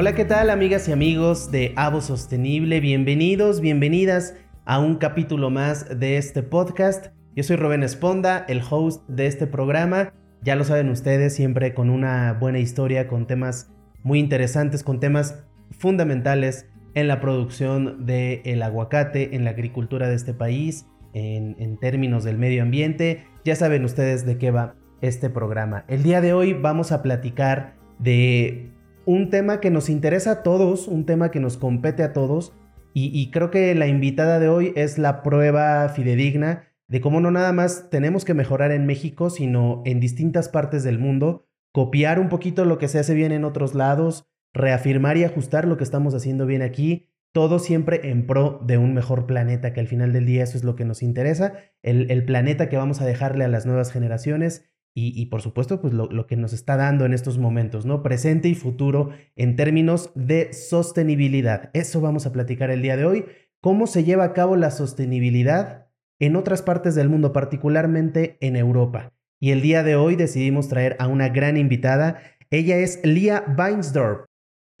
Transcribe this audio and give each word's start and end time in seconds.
Hola, 0.00 0.14
¿qué 0.14 0.24
tal 0.24 0.50
amigas 0.50 0.88
y 0.88 0.92
amigos 0.92 1.50
de 1.50 1.72
Avo 1.74 2.00
Sostenible? 2.00 2.78
Bienvenidos, 2.78 3.60
bienvenidas 3.60 4.36
a 4.64 4.78
un 4.78 4.94
capítulo 4.94 5.50
más 5.50 5.98
de 5.98 6.18
este 6.18 6.44
podcast. 6.44 7.08
Yo 7.34 7.42
soy 7.42 7.56
Rubén 7.56 7.82
Esponda, 7.82 8.44
el 8.46 8.62
host 8.62 9.02
de 9.08 9.26
este 9.26 9.48
programa. 9.48 10.14
Ya 10.40 10.54
lo 10.54 10.62
saben 10.62 10.88
ustedes, 10.88 11.34
siempre 11.34 11.74
con 11.74 11.90
una 11.90 12.32
buena 12.34 12.60
historia, 12.60 13.08
con 13.08 13.26
temas 13.26 13.72
muy 14.04 14.20
interesantes, 14.20 14.84
con 14.84 15.00
temas 15.00 15.42
fundamentales 15.76 16.68
en 16.94 17.08
la 17.08 17.20
producción 17.20 18.06
del 18.06 18.62
aguacate, 18.62 19.34
en 19.34 19.42
la 19.42 19.50
agricultura 19.50 20.08
de 20.08 20.14
este 20.14 20.32
país, 20.32 20.86
en, 21.12 21.56
en 21.58 21.76
términos 21.76 22.22
del 22.22 22.38
medio 22.38 22.62
ambiente. 22.62 23.24
Ya 23.44 23.56
saben 23.56 23.84
ustedes 23.84 24.24
de 24.24 24.38
qué 24.38 24.52
va 24.52 24.76
este 25.00 25.28
programa. 25.28 25.84
El 25.88 26.04
día 26.04 26.20
de 26.20 26.34
hoy 26.34 26.52
vamos 26.52 26.92
a 26.92 27.02
platicar 27.02 27.74
de 27.98 28.77
un 29.08 29.30
tema 29.30 29.58
que 29.58 29.70
nos 29.70 29.88
interesa 29.88 30.30
a 30.30 30.42
todos, 30.42 30.86
un 30.86 31.06
tema 31.06 31.30
que 31.30 31.40
nos 31.40 31.56
compete 31.56 32.02
a 32.02 32.12
todos, 32.12 32.52
y, 32.92 33.30
creo 33.30 33.50
que 33.50 33.74
la 33.76 33.86
invitada 33.86 34.40
de 34.40 34.48
hoy 34.48 34.72
es 34.74 34.98
la 34.98 35.22
prueba 35.22 35.88
fidedigna 35.88 36.64
de 36.88 37.00
cómo 37.00 37.20
no 37.20 37.30
nada 37.30 37.52
más 37.52 37.90
tenemos 37.90 38.24
que 38.24 38.34
mejorar 38.34 38.72
en 38.72 38.86
México, 38.86 39.30
sino 39.30 39.82
en 39.86 40.00
distintas 40.00 40.48
partes 40.48 40.82
del 40.82 40.98
mundo, 40.98 41.46
copiar 41.72 42.18
un 42.18 42.28
poquito 42.28 42.64
lo 42.64 42.76
que 42.76 42.88
se 42.88 42.98
hace 42.98 43.14
bien 43.14 43.30
en 43.30 43.44
otros 43.44 43.74
lados, 43.74 44.26
reafirmar 44.52 45.16
y 45.16 45.24
ajustar 45.24 45.66
lo 45.66 45.76
que 45.76 45.84
estamos 45.84 46.12
haciendo 46.12 46.44
bien 46.44 46.60
aquí, 46.60 47.06
todo 47.32 47.60
siempre 47.60 48.10
en 48.10 48.26
pro 48.26 48.60
de 48.66 48.76
un 48.76 48.92
mejor 48.92 49.26
planeta, 49.26 49.72
que 49.72 49.80
al 49.80 49.86
final 49.86 50.12
del 50.12 50.26
día 50.26 50.42
eso 50.42 50.58
es 50.58 50.64
lo 50.64 50.74
que 50.76 50.84
nos 50.84 51.02
interesa, 51.02 51.54
el, 51.82 52.24
planeta 52.24 52.68
que 52.68 52.76
vamos 52.76 53.00
a 53.00 53.06
dejarle 53.06 53.44
a 53.44 53.48
las 53.48 53.64
nuevas 53.64 53.90
generaciones 53.92 54.67
y, 54.94 55.26
por 55.26 55.42
supuesto, 55.42 55.80
pues 55.80 55.94
lo, 55.94 56.26
que 56.26 56.36
nos 56.36 56.52
está 56.52 56.76
dando 56.76 57.06
en 57.06 57.12
estos 57.12 57.38
momentos, 57.38 57.86
¿no? 57.86 58.02
Presente 58.02 58.48
y 58.48 58.56
futuro 58.56 59.10
en 59.36 59.54
términos 59.54 60.10
de 60.16 60.52
sostenibilidad. 60.52 61.70
Eso 61.72 62.00
vamos 62.00 62.26
a 62.26 62.32
platicar 62.32 62.70
el 62.70 62.82
día 62.82 62.96
de 62.96 63.04
hoy. 63.04 63.26
¿Cómo 63.60 63.86
se 63.86 64.02
lleva 64.02 64.24
a 64.24 64.32
cabo 64.32 64.56
la 64.56 64.72
sostenibilidad 64.72 65.86
en 66.18 66.34
otras 66.34 66.62
partes 66.62 66.96
del 66.96 67.08
mundo, 67.08 67.32
particularmente 67.32 68.38
en 68.40 68.56
Europa? 68.56 69.12
Y 69.38 69.52
el 69.52 69.62
día 69.62 69.84
de 69.84 69.94
hoy 69.94 70.16
decidimos 70.16 70.68
traer 70.68 70.96
a 70.98 71.06
una 71.06 71.28
gran 71.28 71.56
invitada. 71.56 72.20
Ella 72.50 72.78
es 72.78 73.00
Lia 73.04 73.44
Weinsdorf. 73.56 74.24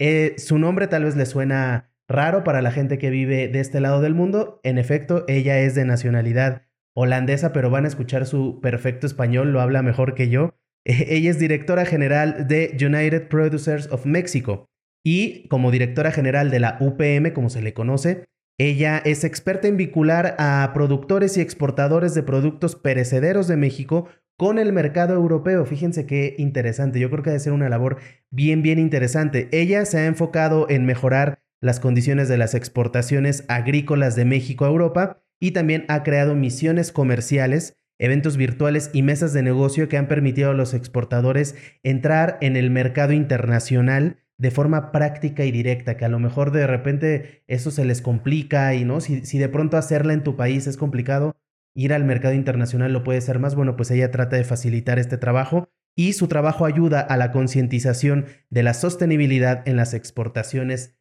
Eh, 0.00 0.34
su 0.38 0.58
nombre 0.58 0.88
tal 0.88 1.04
vez 1.04 1.14
le 1.14 1.26
suena 1.26 1.92
raro 2.08 2.42
para 2.42 2.60
la 2.60 2.72
gente 2.72 2.98
que 2.98 3.10
vive 3.10 3.46
de 3.46 3.60
este 3.60 3.80
lado 3.80 4.00
del 4.00 4.16
mundo. 4.16 4.58
En 4.64 4.78
efecto, 4.78 5.24
ella 5.28 5.60
es 5.60 5.76
de 5.76 5.84
nacionalidad 5.84 6.67
holandesa, 6.98 7.52
pero 7.52 7.70
van 7.70 7.84
a 7.84 7.88
escuchar 7.88 8.26
su 8.26 8.60
perfecto 8.60 9.06
español, 9.06 9.52
lo 9.52 9.60
habla 9.60 9.82
mejor 9.82 10.14
que 10.14 10.28
yo. 10.28 10.54
Ella 10.84 11.30
es 11.30 11.38
directora 11.38 11.84
general 11.84 12.48
de 12.48 12.76
United 12.80 13.28
Producers 13.28 13.88
of 13.92 14.04
Mexico 14.04 14.66
y 15.04 15.46
como 15.48 15.70
directora 15.70 16.10
general 16.10 16.50
de 16.50 16.60
la 16.60 16.76
UPM, 16.80 17.32
como 17.32 17.50
se 17.50 17.62
le 17.62 17.72
conoce, 17.72 18.24
ella 18.60 19.00
es 19.04 19.22
experta 19.22 19.68
en 19.68 19.76
vincular 19.76 20.34
a 20.38 20.72
productores 20.74 21.36
y 21.36 21.40
exportadores 21.40 22.14
de 22.14 22.24
productos 22.24 22.74
perecederos 22.74 23.46
de 23.46 23.56
México 23.56 24.08
con 24.36 24.58
el 24.58 24.72
mercado 24.72 25.14
europeo. 25.14 25.64
Fíjense 25.64 26.06
qué 26.06 26.34
interesante. 26.38 26.98
Yo 26.98 27.08
creo 27.08 27.22
que 27.22 27.30
debe 27.30 27.40
ser 27.40 27.52
una 27.52 27.68
labor 27.68 27.98
bien, 28.30 28.62
bien 28.62 28.80
interesante. 28.80 29.48
Ella 29.52 29.84
se 29.84 29.98
ha 29.98 30.06
enfocado 30.06 30.68
en 30.68 30.86
mejorar 30.86 31.40
las 31.60 31.78
condiciones 31.78 32.28
de 32.28 32.38
las 32.38 32.54
exportaciones 32.54 33.44
agrícolas 33.46 34.16
de 34.16 34.24
México 34.24 34.64
a 34.64 34.68
Europa 34.68 35.22
y 35.40 35.52
también 35.52 35.84
ha 35.88 36.02
creado 36.02 36.34
misiones 36.34 36.92
comerciales, 36.92 37.76
eventos 37.98 38.36
virtuales 38.36 38.90
y 38.92 39.02
mesas 39.02 39.32
de 39.32 39.42
negocio 39.42 39.88
que 39.88 39.96
han 39.96 40.08
permitido 40.08 40.50
a 40.50 40.54
los 40.54 40.74
exportadores 40.74 41.56
entrar 41.82 42.38
en 42.40 42.56
el 42.56 42.70
mercado 42.70 43.12
internacional 43.12 44.18
de 44.38 44.50
forma 44.52 44.92
práctica 44.92 45.44
y 45.44 45.50
directa, 45.50 45.96
que 45.96 46.04
a 46.04 46.08
lo 46.08 46.20
mejor 46.20 46.52
de 46.52 46.66
repente 46.66 47.42
eso 47.48 47.70
se 47.70 47.84
les 47.84 48.00
complica 48.00 48.72
y 48.74 48.84
no, 48.84 49.00
si, 49.00 49.26
si 49.26 49.38
de 49.38 49.48
pronto 49.48 49.76
hacerla 49.76 50.12
en 50.12 50.22
tu 50.22 50.36
país 50.36 50.66
es 50.68 50.76
complicado, 50.76 51.36
ir 51.74 51.92
al 51.92 52.04
mercado 52.04 52.34
internacional 52.34 52.92
lo 52.92 53.02
puede 53.02 53.20
ser 53.20 53.40
más, 53.40 53.54
bueno, 53.54 53.76
pues 53.76 53.90
ella 53.90 54.10
trata 54.10 54.36
de 54.36 54.44
facilitar 54.44 54.98
este 54.98 55.18
trabajo 55.18 55.68
y 55.96 56.12
su 56.12 56.28
trabajo 56.28 56.64
ayuda 56.64 57.00
a 57.00 57.16
la 57.16 57.32
concientización 57.32 58.26
de 58.50 58.62
la 58.62 58.74
sostenibilidad 58.74 59.66
en 59.68 59.76
las 59.76 59.94
exportaciones 59.94 60.97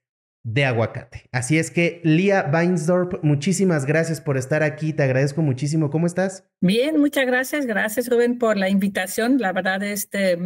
de 0.47 0.63
aguacate. 0.63 1.28
Así 1.34 1.58
es 1.58 1.72
que, 1.72 2.00
Lía 2.06 2.50
Weinsdorf, 2.53 3.22
muchísimas 3.22 3.85
gracias 3.85 4.22
por 4.22 4.38
estar 4.38 4.63
aquí. 4.63 4.94
Te 4.94 5.03
agradezco 5.03 5.41
muchísimo. 5.41 5.90
¿Cómo 5.90 6.08
estás? 6.08 6.46
Bien, 6.62 6.97
muchas 7.02 7.25
gracias. 7.25 7.66
Gracias, 7.66 8.08
Rubén, 8.08 8.40
por 8.40 8.56
la 8.56 8.69
invitación. 8.69 9.40
La 9.40 9.52
verdad, 9.52 9.84
este 9.84 10.40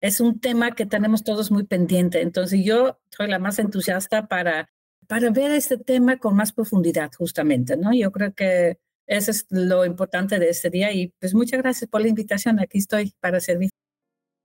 es 0.00 0.18
un 0.18 0.40
tema 0.40 0.72
que 0.72 0.86
tenemos 0.86 1.22
todos 1.22 1.52
muy 1.52 1.62
pendiente. 1.62 2.20
Entonces, 2.20 2.64
yo 2.64 2.98
soy 3.10 3.28
la 3.28 3.38
más 3.38 3.60
entusiasta 3.60 4.26
para, 4.26 4.72
para 5.06 5.30
ver 5.30 5.52
este 5.52 5.78
tema 5.78 6.18
con 6.18 6.34
más 6.34 6.52
profundidad, 6.52 7.12
justamente, 7.16 7.76
¿no? 7.76 7.94
Yo 7.94 8.10
creo 8.10 8.34
que 8.34 8.78
eso 9.06 9.30
es 9.30 9.46
lo 9.50 9.84
importante 9.84 10.40
de 10.40 10.48
este 10.48 10.68
día 10.68 10.90
y 10.92 11.14
pues 11.20 11.32
muchas 11.32 11.62
gracias 11.62 11.88
por 11.88 12.00
la 12.00 12.08
invitación. 12.08 12.58
Aquí 12.58 12.78
estoy 12.78 13.14
para 13.20 13.38
servir. 13.38 13.70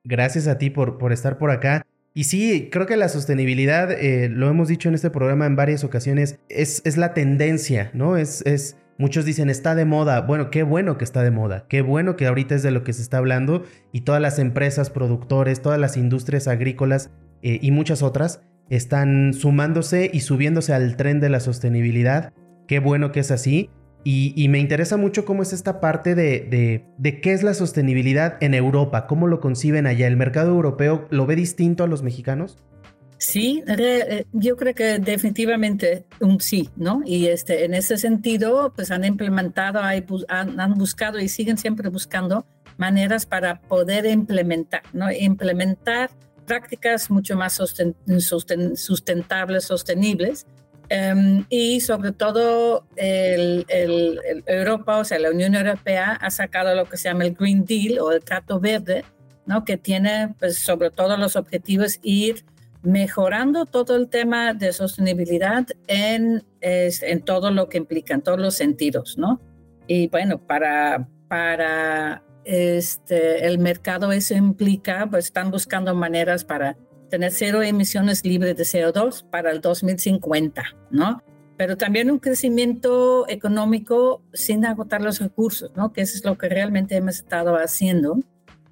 Gracias 0.04 0.46
a 0.46 0.60
ti 0.60 0.70
por, 0.70 1.00
por 1.00 1.12
estar 1.12 1.40
por 1.40 1.50
acá. 1.50 1.84
Y 2.14 2.24
sí, 2.26 2.70
creo 2.72 2.86
que 2.86 2.98
la 2.98 3.08
sostenibilidad, 3.08 3.92
eh, 3.92 4.30
lo 4.30 4.50
hemos 4.50 4.68
dicho 4.68 4.90
en 4.90 4.96
este 4.96 5.10
programa 5.10 5.46
en 5.46 5.56
varias 5.56 5.84
ocasiones, 5.84 6.40
es, 6.50 6.82
es 6.86 6.98
la 6.98 7.14
tendencia, 7.14 7.92
¿no? 7.94 8.18
Es, 8.18 8.42
es, 8.46 8.78
muchos 8.98 9.26
dicen, 9.26 9.50
está 9.50 9.76
de 9.76 9.86
moda. 9.86 10.22
Bueno, 10.22 10.50
qué 10.50 10.64
bueno 10.64 10.98
que 10.98 11.06
está 11.06 11.24
de 11.24 11.32
moda, 11.32 11.66
qué 11.70 11.82
bueno 11.82 12.16
que 12.16 12.28
ahorita 12.28 12.56
es 12.56 12.64
de 12.64 12.72
lo 12.72 12.84
que 12.84 12.94
se 12.94 13.02
está 13.02 13.20
hablando 13.20 13.64
y 13.92 14.02
todas 14.02 14.22
las 14.22 14.40
empresas, 14.40 14.90
productores, 14.90 15.62
todas 15.62 15.80
las 15.80 15.98
industrias 15.98 16.48
agrícolas 16.48 17.12
eh, 17.42 17.60
y 17.62 17.72
muchas 17.72 18.02
otras 18.02 18.42
están 18.70 19.34
sumándose 19.34 20.10
y 20.12 20.22
subiéndose 20.22 20.74
al 20.74 20.96
tren 20.96 21.20
de 21.20 21.30
la 21.30 21.40
sostenibilidad. 21.40 22.34
Qué 22.68 22.80
bueno 22.80 23.12
que 23.12 23.22
es 23.22 23.32
así. 23.32 23.70
Y, 24.04 24.48
me 24.50 24.60
interesa 24.60 24.98
mucho 24.98 25.26
cómo 25.26 25.44
es 25.44 25.54
esta 25.54 25.82
parte 25.82 26.16
de, 26.16 26.84
de, 26.98 27.22
qué 27.22 27.34
es 27.34 27.44
la 27.44 27.54
sostenibilidad 27.54 28.38
en 28.42 28.54
Europa, 28.54 29.08
cómo 29.08 29.28
lo 29.28 29.40
conciben 29.40 29.86
allá. 29.88 30.08
¿El 30.08 30.18
mercado 30.18 30.52
europeo 30.52 31.06
lo 31.10 31.26
ve 31.26 31.36
distinto 31.36 31.84
a 31.84 31.88
los 31.88 32.02
mexicanos? 32.02 32.58
Sí, 33.20 33.64
eh, 33.68 34.26
yo 34.32 34.56
creo 34.56 34.74
que 34.74 34.98
definitivamente 35.00 36.06
un 36.22 36.40
sí, 36.40 36.70
¿no? 36.78 37.02
Y 37.06 37.28
este, 37.28 37.66
en 37.66 37.74
ese 37.74 37.98
sentido, 37.98 38.72
pues 38.74 38.92
han 38.92 39.04
implementado, 39.04 39.82
han, 39.82 40.74
buscado 40.76 41.20
y 41.20 41.28
siguen 41.28 41.58
siempre 41.58 41.90
buscando 41.90 42.46
maneras 42.78 43.26
para 43.26 43.60
poder 43.60 44.06
implementar, 44.06 44.84
¿no? 44.94 45.12
Implementar 45.12 46.10
prácticas 46.46 47.12
mucho 47.12 47.36
más 47.36 47.60
sustentables, 48.76 49.66
sostenibles, 49.66 50.48
Em, 50.90 51.46
y 51.50 51.82
sobre 51.82 52.12
todo 52.12 52.84
el, 52.96 53.66
Europa, 54.48 54.98
o 54.98 55.04
sea, 55.04 55.20
la 55.20 55.30
Unión 55.30 55.54
Europea 55.54 56.14
ha 56.14 56.32
sacado 56.32 56.74
lo 56.74 56.86
que 56.86 56.98
se 56.98 57.10
llama 57.10 57.26
el 57.26 57.36
Green 57.36 57.64
Deal 57.64 58.00
o 58.00 58.12
el 58.12 58.24
Trato 58.24 58.60
Verde, 58.60 59.06
¿no? 59.46 59.64
que 59.64 59.78
tiene 59.78 60.34
pues, 60.40 60.58
sobre 60.58 60.90
todo 60.90 61.16
los 61.16 61.36
objetivos 61.36 62.00
ir 62.02 62.44
mejorando 62.82 63.66
todo 63.66 63.96
el 63.98 64.10
tema 64.10 64.54
de 64.54 64.74
sostenibilidad 64.74 65.68
en, 65.88 66.44
en 66.62 67.22
todo 67.22 67.52
lo 67.52 67.70
que 67.70 67.78
implica, 67.78 68.16
en 68.16 68.22
todos 68.22 68.40
los 68.40 68.56
sentidos. 68.56 69.16
¿no? 69.18 69.40
Y 69.86 70.08
bueno, 70.08 70.40
para, 70.40 71.08
para 71.28 72.24
este, 72.46 73.46
el 73.46 73.60
mercado 73.60 74.12
eso 74.12 74.34
implica, 74.34 75.08
pues 75.08 75.26
están 75.26 75.52
buscando 75.52 75.94
maneras 75.94 76.44
para 76.44 76.78
tener 77.10 77.32
cero 77.32 77.62
emisiones 77.62 78.24
libres 78.24 78.56
de 78.56 78.64
CO2 78.64 79.24
para 79.30 79.52
el 79.52 79.62
2050, 79.62 80.64
¿no? 80.92 81.22
Pero 81.58 81.76
también 81.76 82.10
un 82.10 82.20
crecimiento 82.20 83.28
económico 83.28 84.22
sin 84.34 84.66
agotar 84.66 85.02
los 85.02 85.20
recursos, 85.20 85.72
¿no? 85.76 85.92
Que 85.92 86.02
eso 86.02 86.16
es 86.16 86.24
lo 86.24 86.38
que 86.38 86.48
realmente 86.48 86.96
hemos 86.96 87.16
estado 87.16 87.56
haciendo. 87.56 88.20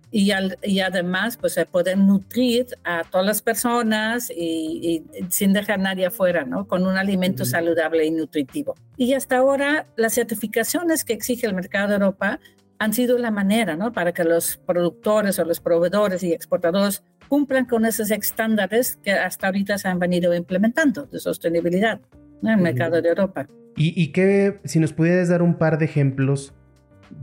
Y, 0.09 0.31
y 0.63 0.79
además, 0.79 1.35
pues, 1.35 1.59
poder 1.69 1.97
nutrir 1.97 2.67
a 2.85 3.03
todas 3.03 3.27
las 3.27 3.41
personas 3.41 4.29
y, 4.29 5.03
sin 5.29 5.51
dejar 5.51 5.79
a 5.79 5.83
nadie 5.83 6.06
afuera, 6.06 6.45
¿no? 6.45 6.65
Con 6.65 6.88
un 6.88 6.95
alimento 6.95 7.44
saludable 7.44 8.06
y 8.06 8.11
nutritivo. 8.11 8.75
Y 8.95 9.13
hasta 9.13 9.38
ahora, 9.38 9.88
las 9.97 10.13
certificaciones 10.13 11.03
que 11.03 11.11
exige 11.11 11.45
el 11.45 11.53
mercado 11.53 11.89
de 11.89 11.95
Europa 11.95 12.39
han 12.79 12.94
sido 12.94 13.17
la 13.17 13.31
manera, 13.31 13.75
¿no? 13.75 13.91
Para 13.91 14.13
que 14.13 14.23
los 14.23 14.57
productores 14.57 15.39
o 15.39 15.45
los 15.45 15.59
proveedores 15.59 16.23
y 16.23 16.31
exportadores 16.31 17.03
cumplan 17.27 17.65
con 17.65 17.85
esos 17.85 18.12
estándares 18.12 18.97
que 19.03 19.12
hasta 19.12 19.47
ahorita 19.47 19.77
se 19.77 19.88
han 19.88 20.00
venido 20.00 20.33
implementando 20.33 21.06
de 21.06 21.19
sostenibilidad 21.19 22.00
en 22.41 22.50
el 22.50 22.57
mercado 22.57 23.01
de 23.01 23.09
Europa. 23.09 23.47
¿Y, 23.75 23.94
y 24.01 24.12
qué, 24.12 24.59
si 24.63 24.79
nos 24.79 24.94
pudieras 24.94 25.29
dar 25.29 25.41
un 25.41 25.57
par 25.57 25.77
de 25.77 25.85
ejemplos 25.85 26.53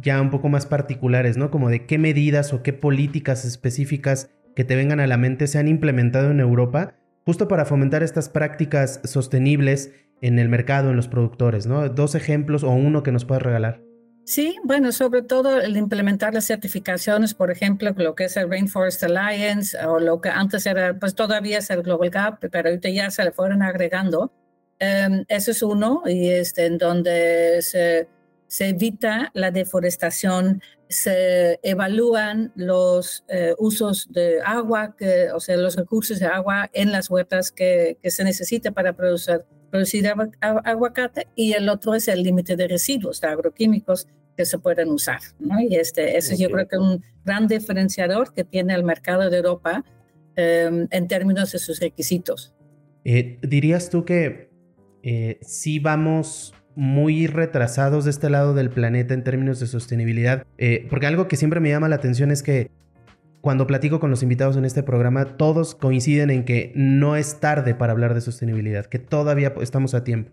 ya 0.03 0.21
un 0.21 0.31
poco 0.31 0.49
más 0.49 0.67
particulares, 0.67 1.37
¿no? 1.37 1.51
Como 1.51 1.69
de 1.69 1.87
qué 1.87 1.99
medidas 1.99 2.53
o 2.53 2.63
qué 2.63 2.73
políticas 2.73 3.45
específicas 3.45 4.31
que 4.55 4.65
te 4.65 4.77
vengan 4.77 5.01
a 5.01 5.07
la 5.07 5.17
mente 5.17 5.47
se 5.47 5.59
han 5.59 5.69
implementado 5.69 6.31
en 6.31 6.41
Europa 6.41 6.95
justo 7.25 7.49
para 7.49 7.65
fomentar 7.65 8.03
estas 8.03 8.29
prácticas 8.29 9.01
sostenibles 9.05 9.93
en 10.21 10.39
el 10.39 10.49
mercado, 10.49 10.91
en 10.91 10.97
los 10.97 11.09
productores, 11.09 11.67
¿no? 11.67 11.89
Dos 11.89 12.15
ejemplos 12.15 12.63
o 12.65 12.71
uno 12.71 13.03
que 13.03 13.13
nos 13.13 13.25
puedas 13.25 13.43
regalar. 13.43 13.81
Sí, 14.27 14.57
bueno, 14.65 14.91
sobre 14.91 15.21
todo 15.21 15.61
el 15.61 15.77
implementar 15.77 16.33
las 16.33 16.47
certificaciones, 16.47 17.35
por 17.35 17.51
ejemplo, 17.51 17.93
lo 17.95 18.15
que 18.15 18.25
es 18.25 18.37
el 18.39 18.49
Rainforest 18.49 19.05
Alliance 19.05 19.77
o 19.85 20.01
lo 20.01 20.23
que 20.23 20.31
antes 20.31 20.65
era, 20.65 20.99
pues 20.99 21.15
todavía 21.15 21.59
es 21.59 21.69
el 21.69 21.83
Global 21.83 22.09
Gap, 22.09 22.39
pero 22.51 22.71
ahorita 22.71 22.89
ya 22.89 23.11
se 23.11 23.23
le 23.23 23.33
fueron 23.33 23.63
agregando. 23.63 24.33
Um, 24.81 25.25
eso 25.29 25.51
es 25.51 25.63
uno, 25.63 26.03
y 26.07 26.31
este, 26.31 26.65
en 26.67 26.79
donde 26.79 27.61
se, 27.61 28.09
se 28.47 28.69
evita 28.69 29.31
la 29.35 29.51
deforestación, 29.51 30.63
se 30.89 31.61
evalúan 31.63 32.51
los 32.57 33.25
eh, 33.29 33.55
usos 33.59 34.11
de 34.11 34.41
agua, 34.43 34.97
que, 34.97 35.33
o 35.33 35.41
sea, 35.41 35.59
los 35.59 35.77
recursos 35.77 36.19
de 36.19 36.27
agua 36.27 36.71
en 36.73 36.93
las 36.93 37.11
huertas 37.11 37.53
que, 37.53 37.99
que 38.03 38.11
se 38.11 38.25
necesita 38.25 38.73
para 38.73 38.95
producir 38.95 39.45
producir 39.75 40.07
aguacate 40.41 41.27
y 41.35 41.55
el 41.55 41.69
otro 41.69 41.97
es 41.97 42.07
el 42.07 42.23
límite 42.23 42.55
de 42.55 42.69
residuos 42.69 43.21
de 43.21 43.27
agroquímicos 43.27 44.07
que 44.37 44.45
se 44.45 44.57
pueden 44.61 44.89
usar. 44.91 45.19
¿no? 45.41 45.61
Y 45.61 45.75
este, 45.75 46.17
ese 46.17 46.37
yo 46.37 46.49
creo 46.49 46.69
que 46.69 46.77
es 46.77 46.81
un 46.81 47.03
gran 47.25 47.49
diferenciador 47.49 48.33
que 48.33 48.45
tiene 48.45 48.73
el 48.73 48.85
mercado 48.85 49.29
de 49.29 49.39
Europa 49.39 49.85
em, 50.37 50.87
en 50.93 51.09
términos 51.09 51.51
de 51.51 51.59
sus 51.59 51.81
requisitos. 51.81 52.55
Eh, 53.05 53.41
¿Dirías 53.43 53.91
tú 53.91 54.05
que 54.05 54.49
eh, 55.03 55.41
sí 55.43 55.81
vamos 55.81 56.55
muy 56.77 57.27
retrasados 57.27 58.05
de 58.05 58.13
este 58.13 58.31
lado 58.31 58.55
del 58.55 58.71
planeta 58.71 59.13
en 59.13 59.25
términos 59.25 59.59
de 59.59 59.67
sostenibilidad? 59.67 60.47
Eh, 60.57 60.87
porque 60.89 61.09
algo 61.09 61.27
que 61.27 61.35
siempre 61.35 61.59
me 61.59 61.71
llama 61.71 61.89
la 61.89 61.97
atención 61.97 62.31
es 62.31 62.45
que 62.45 62.71
cuando 63.45 63.67
platico 63.67 64.01
con 64.01 64.09
los 64.09 64.23
invitados 64.23 64.57
en 64.57 64.65
este 64.65 64.83
programa, 64.83 65.37
todos 65.37 65.75
coinciden 65.75 66.31
en 66.31 66.47
que 66.47 66.73
no 66.75 67.15
es 67.15 67.41
tarde 67.41 67.75
para 67.75 67.93
hablar 67.93 68.15
de 68.15 68.23
sostenibilidad, 68.23 68.87
que 68.87 68.99
todavía 68.99 69.53
estamos 69.61 69.93
a 69.93 70.03
tiempo. 70.03 70.31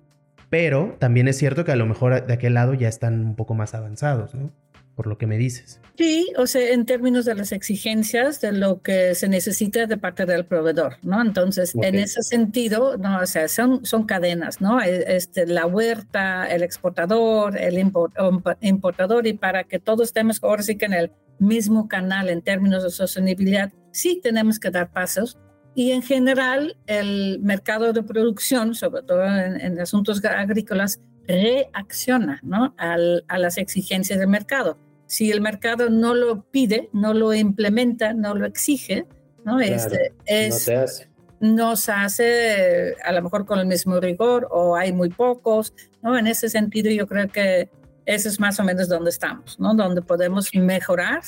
Pero 0.50 0.96
también 0.98 1.28
es 1.28 1.38
cierto 1.38 1.66
que 1.66 1.74
a 1.74 1.76
lo 1.76 1.86
mejor 1.86 2.26
de 2.26 2.34
aquel 2.34 2.54
lado 2.54 2.74
ya 2.74 2.88
están 2.88 3.20
un 3.20 3.36
poco 3.36 3.54
más 3.54 3.74
avanzados, 3.74 4.34
¿no? 4.34 4.50
Por 4.96 5.08
lo 5.08 5.18
que 5.18 5.28
me 5.28 5.38
dices. 5.38 5.82
Sí, 5.98 6.32
o 6.38 6.48
sea, 6.48 6.70
en 6.72 6.86
términos 6.86 7.26
de 7.26 7.36
las 7.36 7.52
exigencias 7.52 8.40
de 8.40 8.54
lo 8.54 8.82
que 8.82 9.14
se 9.14 9.28
necesita 9.28 9.88
de 9.88 9.98
parte 9.98 10.26
del 10.26 10.46
proveedor, 10.46 10.96
¿no? 11.04 11.22
Entonces, 11.22 11.74
en 11.82 11.96
ese 11.96 12.24
sentido, 12.24 12.98
no, 12.98 13.20
o 13.20 13.26
sea, 13.26 13.50
son, 13.50 13.86
son 13.86 14.06
cadenas, 14.06 14.62
¿no? 14.62 14.82
E, 14.82 15.18
este, 15.18 15.46
la 15.48 15.66
huerta, 15.66 16.50
el 16.50 16.64
exportador, 16.64 17.58
el 17.58 17.78
importador, 17.78 19.28
y 19.28 19.34
para 19.34 19.66
que 19.66 19.80
todos 19.80 20.08
estemos 20.08 20.42
ahora 20.42 20.64
sí 20.64 20.78
que 20.78 20.86
en 20.86 20.94
el 20.94 21.12
mismo 21.42 21.88
canal 21.88 22.30
en 22.30 22.42
términos 22.42 22.84
de 22.84 22.92
sostenibilidad, 22.92 23.74
sí 23.92 24.20
tenemos 24.22 24.60
que 24.60 24.70
dar 24.70 24.92
pasos. 24.92 25.38
Y 25.74 25.92
en 25.92 26.02
general, 26.02 26.78
el 26.86 27.40
mercado 27.42 27.94
de 27.94 28.04
producción, 28.04 28.76
sobre 28.76 29.04
todo 29.04 29.26
en, 29.26 29.80
asuntos 29.80 30.24
agrícolas, 30.24 31.00
reacciona 31.28 32.40
¿no? 32.44 32.74
Al, 32.78 33.24
a 33.28 33.38
las 33.38 33.58
exigencias 33.58 34.20
del 34.20 34.28
mercado. 34.28 34.78
Si 35.06 35.32
el 35.32 35.42
mercado 35.42 35.90
no 35.90 36.14
lo 36.14 36.44
pide, 36.44 36.90
no 36.94 37.14
lo 37.14 37.34
implementa, 37.34 38.14
no 38.14 38.36
lo 38.36 38.46
exige, 38.46 39.06
¿no? 39.44 39.60
este, 39.60 40.14
es, 40.26 40.68
no 40.70 40.80
hace. 40.80 41.08
No 41.40 41.76
se 41.76 41.92
hace 41.92 42.96
a 43.04 43.12
lo 43.12 43.24
mejor 43.24 43.46
con 43.46 43.60
el 43.60 43.66
mismo 43.66 44.00
rigor 44.00 44.48
o 44.52 44.76
hay 44.76 44.94
muy 44.94 45.10
pocos. 45.10 45.74
¿no? 46.04 46.18
En 46.18 46.28
ese 46.28 46.50
sentido, 46.50 46.92
yo 46.92 47.08
creo 47.08 47.28
que 47.30 47.70
eso 48.16 48.30
es 48.30 48.40
más 48.40 48.60
o 48.60 48.64
menos 48.64 48.90
donde 48.90 49.10
estamos, 49.10 49.60
¿no? 49.60 49.74
Donde 49.74 50.02
podemos 50.02 50.50
mejorar 50.54 51.22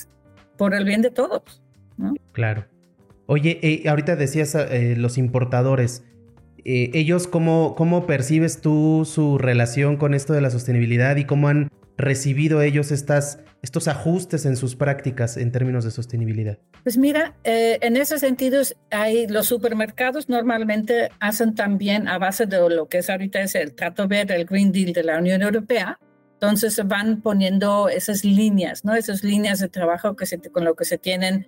por 0.57 0.73
el 0.73 0.85
bien 0.85 1.01
de 1.01 1.11
todos, 1.11 1.61
¿no? 1.97 2.13
Claro. 2.31 2.65
Oye, 3.25 3.59
eh, 3.61 3.87
ahorita 3.87 4.15
decías 4.15 4.55
eh, 4.55 4.95
los 4.97 5.17
importadores. 5.17 6.03
Eh, 6.65 6.91
ellos, 6.93 7.27
cómo, 7.27 7.75
¿cómo 7.75 8.05
percibes 8.05 8.61
tú 8.61 9.03
su 9.05 9.37
relación 9.37 9.97
con 9.97 10.13
esto 10.13 10.33
de 10.33 10.41
la 10.41 10.49
sostenibilidad 10.49 11.15
y 11.15 11.25
cómo 11.25 11.47
han 11.47 11.69
recibido 11.97 12.61
ellos 12.61 12.91
estas, 12.91 13.39
estos 13.61 13.87
ajustes 13.87 14.45
en 14.45 14.57
sus 14.57 14.75
prácticas 14.75 15.37
en 15.37 15.51
términos 15.51 15.85
de 15.85 15.91
sostenibilidad? 15.91 16.57
Pues 16.83 16.97
mira, 16.97 17.35
en 17.43 17.95
ese 17.97 18.19
sentido, 18.19 18.61
hay, 18.91 19.27
los 19.27 19.47
supermercados 19.47 20.27
normalmente 20.27 21.09
hacen 21.19 21.55
también 21.55 22.07
a 22.07 22.17
base 22.17 22.45
de 22.45 22.57
lo 22.69 22.87
que 22.87 22.99
es 22.99 23.09
ahorita 23.09 23.41
es 23.41 23.55
el 23.55 23.73
Trato 23.73 24.07
Verde, 24.07 24.35
el 24.35 24.45
Green 24.45 24.71
Deal 24.71 24.91
de 24.91 25.03
la 25.03 25.17
Unión 25.17 25.41
Europea, 25.41 25.97
entonces 26.43 26.85
van 26.85 27.21
poniendo 27.21 27.87
esas 27.87 28.25
líneas, 28.25 28.83
¿no? 28.83 28.93
Esas 28.95 29.23
líneas 29.23 29.59
de 29.59 29.69
trabajo 29.69 30.17
que 30.17 30.25
se, 30.25 30.41
con 30.41 30.65
lo 30.65 30.75
que 30.75 30.83
se 30.83 30.97
tienen 30.97 31.47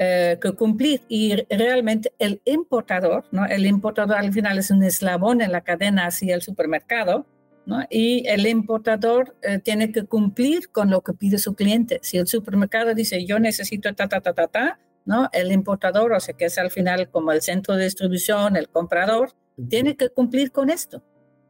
eh, 0.00 0.36
que 0.42 0.50
cumplir. 0.50 1.02
Y 1.08 1.36
realmente 1.48 2.12
el 2.18 2.42
importador, 2.44 3.24
¿no? 3.30 3.46
El 3.46 3.66
importador 3.66 4.16
al 4.16 4.32
final 4.32 4.58
es 4.58 4.72
un 4.72 4.82
eslabón 4.82 5.42
en 5.42 5.52
la 5.52 5.60
cadena 5.60 6.06
hacia 6.06 6.34
el 6.34 6.42
supermercado, 6.42 7.24
¿no? 7.66 7.84
Y 7.88 8.26
el 8.26 8.44
importador 8.48 9.36
eh, 9.42 9.60
tiene 9.60 9.92
que 9.92 10.06
cumplir 10.06 10.70
con 10.70 10.90
lo 10.90 11.02
que 11.02 11.12
pide 11.12 11.38
su 11.38 11.54
cliente. 11.54 12.00
Si 12.02 12.18
el 12.18 12.26
supermercado 12.26 12.96
dice 12.96 13.24
yo 13.24 13.38
necesito 13.38 13.94
ta, 13.94 14.08
ta, 14.08 14.20
ta, 14.20 14.32
ta, 14.32 14.48
ta, 14.48 14.80
¿no? 15.04 15.28
El 15.32 15.52
importador, 15.52 16.14
o 16.14 16.18
sea, 16.18 16.34
que 16.34 16.46
es 16.46 16.58
al 16.58 16.72
final 16.72 17.08
como 17.10 17.30
el 17.30 17.42
centro 17.42 17.76
de 17.76 17.84
distribución, 17.84 18.56
el 18.56 18.68
comprador, 18.68 19.34
tiene 19.68 19.96
que 19.96 20.08
cumplir 20.08 20.50
con 20.50 20.68
esto. 20.68 21.00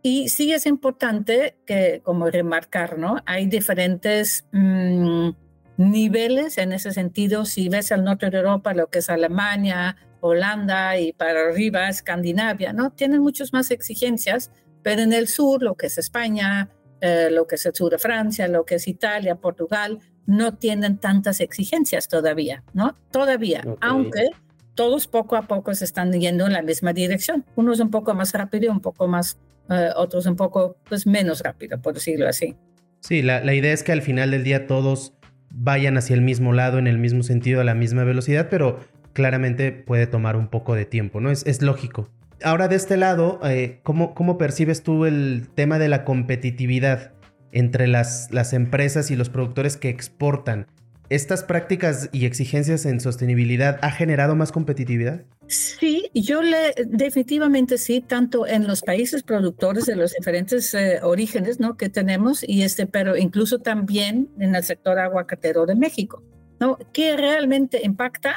Y 0.03 0.29
sí 0.29 0.53
es 0.53 0.67
importante 0.67 1.57
que, 1.65 2.01
como 2.03 2.29
remarcar, 2.29 2.99
¿no? 2.99 3.19
Hay 3.25 3.47
diferentes 3.47 4.47
mm, 4.51 5.31
niveles 5.77 6.59
en 6.59 6.73
ese 6.73 6.93
sentido. 6.93 7.45
Si 7.45 7.69
ves 7.69 7.93
al 7.93 8.03
norte 8.03 8.29
de 8.29 8.39
Europa, 8.39 8.75
lo 8.75 8.89
que 8.89 8.99
es 8.99 9.09
Alemania, 9.09 9.97
Holanda 10.21 10.99
y 10.99 11.13
para 11.13 11.49
arriba 11.49 11.89
Escandinavia, 11.89 12.73
¿no? 12.73 12.91
Tienen 12.91 13.21
muchas 13.21 13.53
más 13.53 13.71
exigencias, 13.71 14.51
pero 14.83 15.03
en 15.03 15.13
el 15.13 15.29
sur, 15.29 15.63
lo 15.63 15.77
que 15.77 15.87
es 15.87 15.99
España, 15.99 16.69
eh, 17.01 17.29
lo 17.31 17.47
que 17.47 17.55
es 17.55 17.67
el 17.67 17.75
sur 17.75 17.91
de 17.91 17.99
Francia, 17.99 18.49
lo 18.49 18.65
que 18.65 18.77
es 18.77 18.89
Italia, 18.89 19.37
Portugal, 19.37 20.01
no 20.27 20.55
tienen 20.55 20.99
tantas 20.99 21.41
exigencias 21.41 22.09
todavía, 22.09 22.65
¿no? 22.73 22.97
Todavía, 23.11 23.65
aunque 23.81 24.31
todos 24.75 25.07
poco 25.07 25.37
a 25.37 25.43
poco 25.43 25.75
se 25.75 25.85
están 25.85 26.13
yendo 26.13 26.47
en 26.47 26.53
la 26.53 26.63
misma 26.63 26.93
dirección. 26.93 27.45
Unos 27.57 27.81
un 27.81 27.91
poco 27.91 28.15
más 28.15 28.33
rápido 28.33 28.67
y 28.67 28.69
un 28.69 28.81
poco 28.81 29.07
más 29.07 29.39
eh, 29.71 29.91
otros 29.97 30.27
un 30.27 30.37
poco 30.37 30.77
pues, 30.89 31.07
menos 31.07 31.41
rápido, 31.41 31.81
por 31.81 31.95
decirlo 31.95 32.29
así. 32.29 32.57
Sí, 33.01 33.23
la, 33.23 33.53
idea 33.53 33.73
es 33.73 33.83
que 33.83 33.93
al 33.93 34.03
final 34.03 34.31
del 34.31 34.45
día 34.45 34.67
todos 34.67 35.15
vayan 35.51 35.97
hacia 35.99 36.15
el 36.15 36.23
mismo 36.23 36.53
lado, 36.53 36.79
en 36.79 36.87
el 36.87 36.99
mismo 36.99 37.23
sentido, 37.23 37.61
a 37.61 37.65
la 37.65 37.75
misma 37.75 38.05
velocidad, 38.05 38.49
pero 38.49 38.79
claramente 39.13 39.73
puede 39.73 40.07
tomar 40.07 40.37
un 40.37 40.49
poco 40.49 40.75
de 40.75 40.85
tiempo, 40.85 41.21
¿no? 41.21 41.31
Es, 41.31 41.63
lógico. 41.63 42.09
Ahora 42.45 42.69
de 42.69 42.77
este 42.77 42.97
lado, 42.97 43.41
eh, 43.45 43.81
¿cómo, 43.83 44.15
¿cómo, 44.15 44.39
percibes 44.39 44.83
tú 44.83 45.05
el 45.05 45.49
tema 45.55 45.79
de 45.79 45.89
la 45.89 46.05
competitividad 46.05 47.13
entre 47.51 47.87
las, 47.87 48.31
las 48.31 48.53
empresas 48.53 49.11
y 49.11 49.17
los 49.17 49.31
productores 49.31 49.77
que 49.77 49.89
exportan? 49.89 50.67
¿Estas 51.09 51.43
prácticas 51.43 52.09
y 52.13 52.25
exigencias 52.25 52.87
en 52.87 53.01
sostenibilidad 53.01 53.79
ha 53.83 53.91
generado 53.91 54.35
más 54.35 54.53
competitividad? 54.53 55.25
Sí, 55.47 56.11
yo 56.15 56.41
le 56.41 56.75
definitivamente 56.87 57.77
sí, 57.77 58.01
tanto 58.01 58.47
en 58.47 58.67
los 58.67 58.81
países 58.81 59.23
productores 59.23 59.85
de 59.87 59.97
los 59.97 60.13
diferentes 60.13 60.73
eh, 60.73 61.01
orígenes, 61.03 61.61
¿no? 61.61 61.77
que 61.77 61.89
tenemos 61.89 62.43
y 62.47 62.63
este, 62.63 62.87
pero 62.87 63.17
incluso 63.17 63.59
también 63.59 64.31
en 64.39 64.55
el 64.55 64.65
sector 64.65 64.99
aguacatero 64.99 65.67
de 65.67 65.75
México, 65.75 66.23
¿no? 66.59 66.79
¿Qué 66.93 67.17
realmente 67.17 67.81
impacta? 67.85 68.35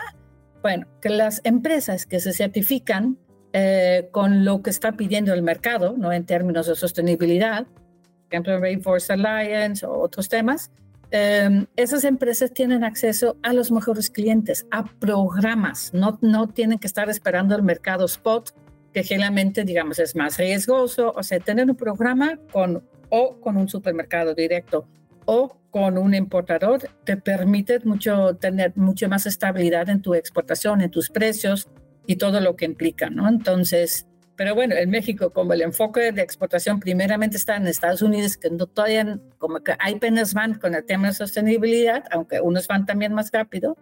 Bueno, 0.62 0.88
que 1.02 1.10
las 1.10 1.42
empresas 1.44 2.06
que 2.06 2.20
se 2.20 2.34
certifican 2.34 3.18
eh, 3.54 4.10
con 4.12 4.44
lo 4.44 4.62
que 4.62 4.70
está 4.70 4.94
pidiendo 4.94 5.34
el 5.34 5.42
mercado, 5.42 5.96
¿no? 5.98 6.12
En 6.12 6.26
términos 6.26 6.68
de 6.68 6.76
sostenibilidad, 6.76 7.66
por 7.66 8.34
ejemplo, 8.34 8.60
Rainforest 8.60 9.12
Alliance 9.12 9.86
o 9.86 9.94
otros 10.00 10.28
temas, 10.28 10.72
Em, 11.12 11.66
esas 11.76 12.04
empresas 12.04 12.52
tienen 12.52 12.84
acceso 12.84 13.38
a 13.44 13.54
los 13.54 13.72
mejores 13.72 14.10
clientes, 14.10 14.66
a 14.72 14.86
programas, 14.86 15.94
no, 15.94 16.18
no 16.22 16.48
tienen 16.50 16.80
que 16.80 16.88
estar 16.88 17.10
esperando 17.10 17.56
el 17.56 17.64
mercado 17.64 18.06
spot, 18.06 18.52
que 18.94 19.04
generalmente, 19.04 19.64
digamos, 19.64 20.00
es 20.00 20.16
más 20.16 20.38
riesgoso, 20.38 21.14
o 21.16 21.24
sea, 21.24 21.40
tener 21.40 21.70
un 21.70 21.76
programa 21.76 22.40
con 22.52 22.84
o 23.10 23.40
con 23.40 23.58
un 23.58 23.70
supermercado 23.70 24.34
directo 24.34 24.88
o 25.26 25.58
con 25.70 25.98
un 25.98 26.14
importador 26.14 26.90
te 27.04 27.18
permite 27.18 27.80
mucho 27.82 28.36
tener 28.36 28.74
mucho 28.78 29.10
más 29.10 29.26
estabilidad 29.26 29.90
en 29.90 30.02
tu 30.02 30.14
exportación, 30.16 30.82
en 30.82 30.92
tus 30.92 31.10
precios 31.10 31.68
y 32.08 32.16
todo 32.16 32.40
lo 32.40 32.56
que 32.56 32.66
implica, 32.66 33.10
¿no? 33.10 33.28
Entonces, 33.28 34.08
pero 34.36 34.56
bueno, 34.56 34.76
en 34.76 34.90
México, 34.90 35.32
como 35.32 35.54
el 35.54 35.62
enfoque 35.62 36.12
de 36.12 36.22
exportación 36.22 36.80
primeramente 36.80 37.38
está 37.38 37.56
en 37.56 37.68
Estados 37.68 38.02
Unidos, 38.02 38.38
que 38.38 38.50
no 38.50 38.68
todavía, 38.68 39.20
como 39.38 39.60
que 39.60 39.76
hay 39.80 39.96
penas 40.00 40.34
van 40.34 40.56
con 40.56 40.76
el 40.76 40.86
tema 40.86 41.08
de 41.08 41.14
sostenibilidad, 41.14 42.04
aunque 42.12 42.42
unos 42.42 42.68
van 42.68 42.86
también 42.86 43.14
más 43.14 43.32
rápido, 43.32 43.78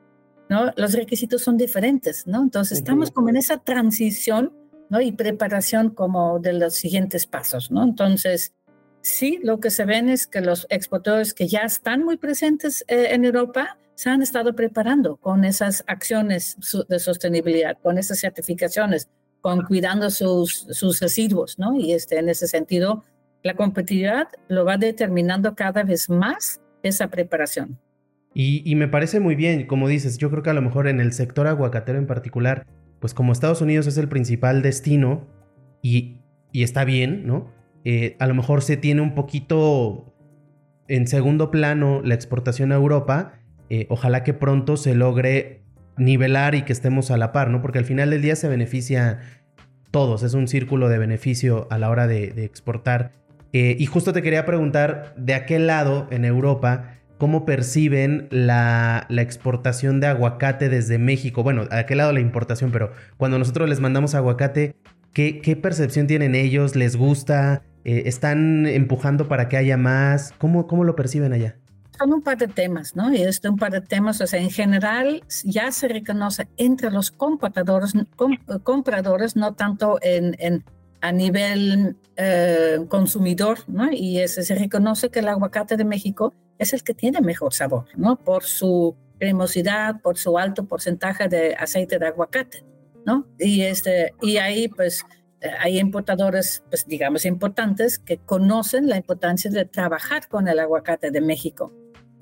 ¿no? 0.49 0.71
Los 0.75 0.93
requisitos 0.93 1.41
son 1.41 1.57
diferentes, 1.57 2.27
¿no? 2.27 2.43
Entonces 2.43 2.77
estamos 2.77 3.11
como 3.11 3.29
en 3.29 3.37
esa 3.37 3.57
transición, 3.57 4.53
¿no? 4.89 5.01
Y 5.01 5.11
preparación 5.11 5.89
como 5.89 6.39
de 6.39 6.53
los 6.53 6.75
siguientes 6.75 7.25
pasos, 7.25 7.71
¿no? 7.71 7.83
Entonces, 7.83 8.53
sí, 9.01 9.39
lo 9.43 9.59
que 9.59 9.71
se 9.71 9.85
ven 9.85 10.09
es 10.09 10.27
que 10.27 10.41
los 10.41 10.67
exportadores 10.69 11.33
que 11.33 11.47
ya 11.47 11.61
están 11.61 12.03
muy 12.03 12.17
presentes 12.17 12.83
eh, 12.87 13.07
en 13.11 13.25
Europa 13.25 13.77
se 13.95 14.09
han 14.09 14.21
estado 14.21 14.55
preparando 14.55 15.17
con 15.17 15.45
esas 15.45 15.83
acciones 15.87 16.57
de 16.87 16.99
sostenibilidad, 16.99 17.77
con 17.81 17.97
esas 17.97 18.19
certificaciones, 18.19 19.09
con 19.43 19.65
cuidando 19.65 20.09
sus, 20.09 20.67
sus 20.71 21.01
residuos, 21.01 21.59
¿no? 21.59 21.75
Y 21.75 21.91
este, 21.91 22.17
en 22.17 22.29
ese 22.29 22.47
sentido, 22.47 23.03
la 23.43 23.55
competitividad 23.55 24.29
lo 24.47 24.63
va 24.63 24.77
determinando 24.77 25.53
cada 25.53 25.83
vez 25.83 26.09
más 26.09 26.61
esa 26.81 27.09
preparación. 27.09 27.77
Y, 28.33 28.73
me 28.75 28.87
parece 28.87 29.19
muy 29.19 29.35
bien, 29.35 29.67
como 29.67 29.89
dices, 29.89 30.17
yo 30.17 30.31
creo 30.31 30.43
que 30.43 30.49
a 30.49 30.53
lo 30.53 30.61
mejor 30.61 30.87
en 30.87 31.01
el 31.01 31.11
sector 31.11 31.45
aguacatero 31.45 31.99
en 31.99 32.07
particular, 32.07 32.65
pues 33.01 33.13
como 33.13 33.33
Estados 33.33 33.59
Unidos 33.61 33.85
es 33.85 33.97
el 33.97 34.07
principal 34.07 34.61
destino 34.61 35.27
y, 35.81 36.21
y 36.53 36.63
está 36.63 36.85
bien, 36.85 37.27
¿no? 37.27 37.51
Eh, 37.83 38.15
a 38.19 38.27
lo 38.27 38.33
mejor 38.35 38.61
se 38.61 38.77
tiene 38.77 39.01
un 39.01 39.13
poquito 39.13 40.15
en 40.87 41.05
segundo 41.05 41.51
plano 41.51 42.01
la 42.01 42.15
exportación 42.15 42.71
a 42.71 42.75
Europa. 42.75 43.33
Eh, 43.69 43.87
ojalá 43.89 44.23
que 44.23 44.33
pronto 44.33 44.77
se 44.77 44.95
logre 44.95 45.62
nivelar 45.97 46.55
y 46.55 46.63
que 46.63 46.73
estemos 46.73 47.11
a 47.11 47.17
la 47.17 47.31
par, 47.31 47.49
¿no? 47.49 47.61
Porque 47.61 47.79
al 47.79 47.85
final 47.85 48.09
del 48.09 48.21
día 48.21 48.35
se 48.35 48.47
beneficia 48.47 49.19
todos, 49.91 50.23
es 50.23 50.33
un 50.33 50.47
círculo 50.47 50.89
de 50.89 50.97
beneficio 50.97 51.67
a 51.69 51.77
la 51.77 51.89
hora 51.89 52.07
de, 52.07 52.43
exportar. 52.43 53.11
Eh, 53.53 53.75
y 53.77 53.85
justo 53.85 54.11
te 54.11 54.23
quería 54.23 54.45
preguntar, 54.45 55.13
de 55.17 55.35
aquel 55.35 55.67
lado, 55.67 56.07
en 56.09 56.25
Europa, 56.25 56.95
¿cómo 57.19 57.45
perciben 57.45 58.27
la, 58.31 59.05
exportación 59.09 59.99
de 59.99 60.07
aguacate 60.07 60.69
desde 60.69 60.97
México? 60.97 61.43
Bueno, 61.43 61.67
a 61.69 61.77
aquel 61.77 61.99
lado 61.99 62.11
la 62.11 62.21
importación, 62.21 62.71
pero 62.71 62.91
cuando 63.17 63.37
nosotros 63.37 63.69
les 63.69 63.79
mandamos 63.79 64.15
aguacate, 64.15 64.75
¿qué, 65.13 65.41
qué 65.41 65.55
percepción 65.55 66.07
tienen 66.07 66.33
ellos? 66.33 66.75
¿Les 66.75 66.95
gusta? 66.95 67.61
Eh, 67.85 68.03
¿Están 68.07 68.65
empujando 68.65 69.27
para 69.27 69.47
que 69.47 69.57
haya 69.57 69.77
más? 69.77 70.33
¿Cómo, 70.39 70.65
cómo 70.65 70.83
lo 70.85 70.95
perciben 70.95 71.33
allá? 71.33 71.57
Son 71.97 72.13
un 72.13 72.21
par 72.21 72.37
de 72.37 72.47
temas, 72.47 72.95
¿no? 72.95 73.13
Y 73.13 73.21
este 73.21 73.49
un 73.49 73.57
par 73.57 73.71
de 73.71 73.81
temas, 73.81 74.19
o 74.21 74.27
sea, 74.27 74.39
en 74.39 74.49
general 74.49 75.23
ya 75.43 75.71
se 75.71 75.87
reconoce 75.87 76.47
entre 76.57 76.91
los 76.91 77.11
compradores, 77.11 77.93
compradores 78.63 79.35
no 79.35 79.53
tanto 79.53 79.99
en, 80.01 80.35
en 80.39 80.63
a 81.03 81.11
nivel 81.11 81.97
eh, 82.15 82.79
consumidor, 82.87 83.59
¿no? 83.67 83.91
Y 83.91 84.19
ese, 84.19 84.41
se 84.43 84.55
reconoce 84.55 85.09
que 85.09 85.19
el 85.19 85.27
aguacate 85.27 85.75
de 85.75 85.83
México 85.83 86.33
es 86.57 86.71
el 86.71 86.81
que 86.81 86.93
tiene 86.93 87.19
mejor 87.19 87.53
sabor, 87.53 87.87
¿no? 87.97 88.15
Por 88.15 88.45
su 88.45 88.95
cremosidad, 89.19 89.99
por 90.01 90.17
su 90.17 90.37
alto 90.37 90.65
porcentaje 90.65 91.27
de 91.27 91.55
aceite 91.55 91.99
de 91.99 92.07
aguacate, 92.07 92.63
¿no? 93.05 93.27
Y, 93.37 93.63
este, 93.63 94.13
y 94.21 94.37
ahí, 94.37 94.69
pues, 94.69 95.03
hay 95.59 95.77
importadores, 95.77 96.63
pues, 96.69 96.87
digamos, 96.87 97.25
importantes 97.25 97.99
que 97.99 98.17
conocen 98.17 98.87
la 98.87 98.95
importancia 98.95 99.51
de 99.51 99.65
trabajar 99.65 100.29
con 100.29 100.47
el 100.47 100.57
aguacate 100.57 101.11
de 101.11 101.19
México. 101.19 101.73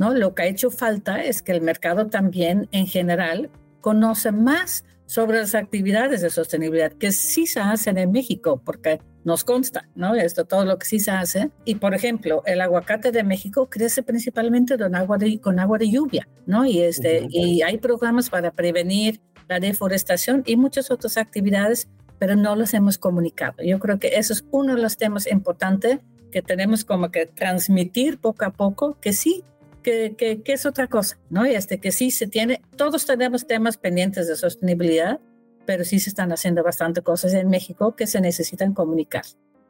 ¿No? 0.02 0.16
Lo 0.16 0.34
que 0.34 0.42
ha 0.42 0.46
hecho 0.48 0.72
falta 0.72 1.24
es 1.24 1.44
que 1.44 1.52
el 1.52 1.62
mercado 1.62 2.08
también 2.08 2.68
en 2.72 2.88
general 2.88 3.52
conoce 3.82 4.32
más 4.32 4.84
sobre 5.06 5.38
las 5.38 5.54
actividades 5.54 6.22
de 6.22 6.32
sostenibilidad 6.32 6.92
que 6.92 7.12
sí 7.12 7.46
se 7.46 7.60
hacen 7.60 8.00
en 8.00 8.12
México, 8.12 8.60
porque 8.66 9.00
nos 9.24 9.44
consta, 9.44 9.88
¿no? 9.94 10.16
Esto, 10.16 10.46
todo 10.46 10.66
lo 10.66 10.80
que 10.80 10.88
sí 10.88 11.00
se 11.00 11.12
hace. 11.12 11.52
Y, 11.66 11.76
por 11.76 11.94
ejemplo, 11.94 12.42
el 12.48 12.62
aguacate 12.62 13.12
de 13.12 13.24
México 13.24 13.70
crece 13.70 14.02
principalmente 14.02 14.76
con 14.76 14.96
agua 14.96 15.20
de, 15.20 15.40
con 15.40 15.60
agua 15.60 15.78
de 15.78 15.92
lluvia, 15.92 16.28
¿no? 16.48 16.66
Y, 16.66 16.82
este, 16.82 17.28
y 17.30 17.62
hay 17.62 17.78
programas 17.78 18.32
para 18.32 18.50
prevenir 18.50 19.22
la 19.48 19.60
deforestación 19.60 20.42
y 20.48 20.56
muchas 20.56 20.90
otras 20.90 21.18
actividades, 21.18 21.88
pero 22.18 22.36
no 22.36 22.56
los 22.56 22.74
hemos 22.74 22.98
comunicado. 22.98 23.58
Yo 23.64 23.78
creo 23.78 24.00
que 24.00 24.16
eso 24.18 24.34
es 24.34 24.46
uno 24.50 24.76
de 24.76 24.82
los 24.82 24.98
temas 24.98 25.28
importantes 25.28 26.00
que 26.32 26.42
tenemos 26.42 26.86
como 26.86 27.12
que 27.12 27.28
transmitir 27.28 28.18
poco 28.18 28.46
a 28.46 28.50
poco, 28.52 28.98
que 29.00 29.14
sí, 29.14 29.44
que, 29.82 30.42
es 30.46 30.66
otra 30.66 30.88
cosa, 30.88 31.20
¿no? 31.30 31.46
Y 31.46 31.52
este 31.52 31.80
que 31.80 31.92
sí 31.92 32.12
se 32.12 32.28
tiene, 32.28 32.62
todos 32.76 33.06
tenemos 33.06 33.48
temas 33.48 33.78
pendientes 33.78 34.28
de 34.28 34.36
sostenibilidad, 34.36 35.20
pero 35.66 35.84
sí 35.84 36.00
se 36.00 36.10
están 36.10 36.32
haciendo 36.32 36.64
bastante 36.64 37.02
cosas 37.02 37.34
en 37.34 37.50
México 37.50 37.96
que 37.96 38.08
se 38.08 38.22
necesitan 38.22 38.74
comunicar. 38.74 39.24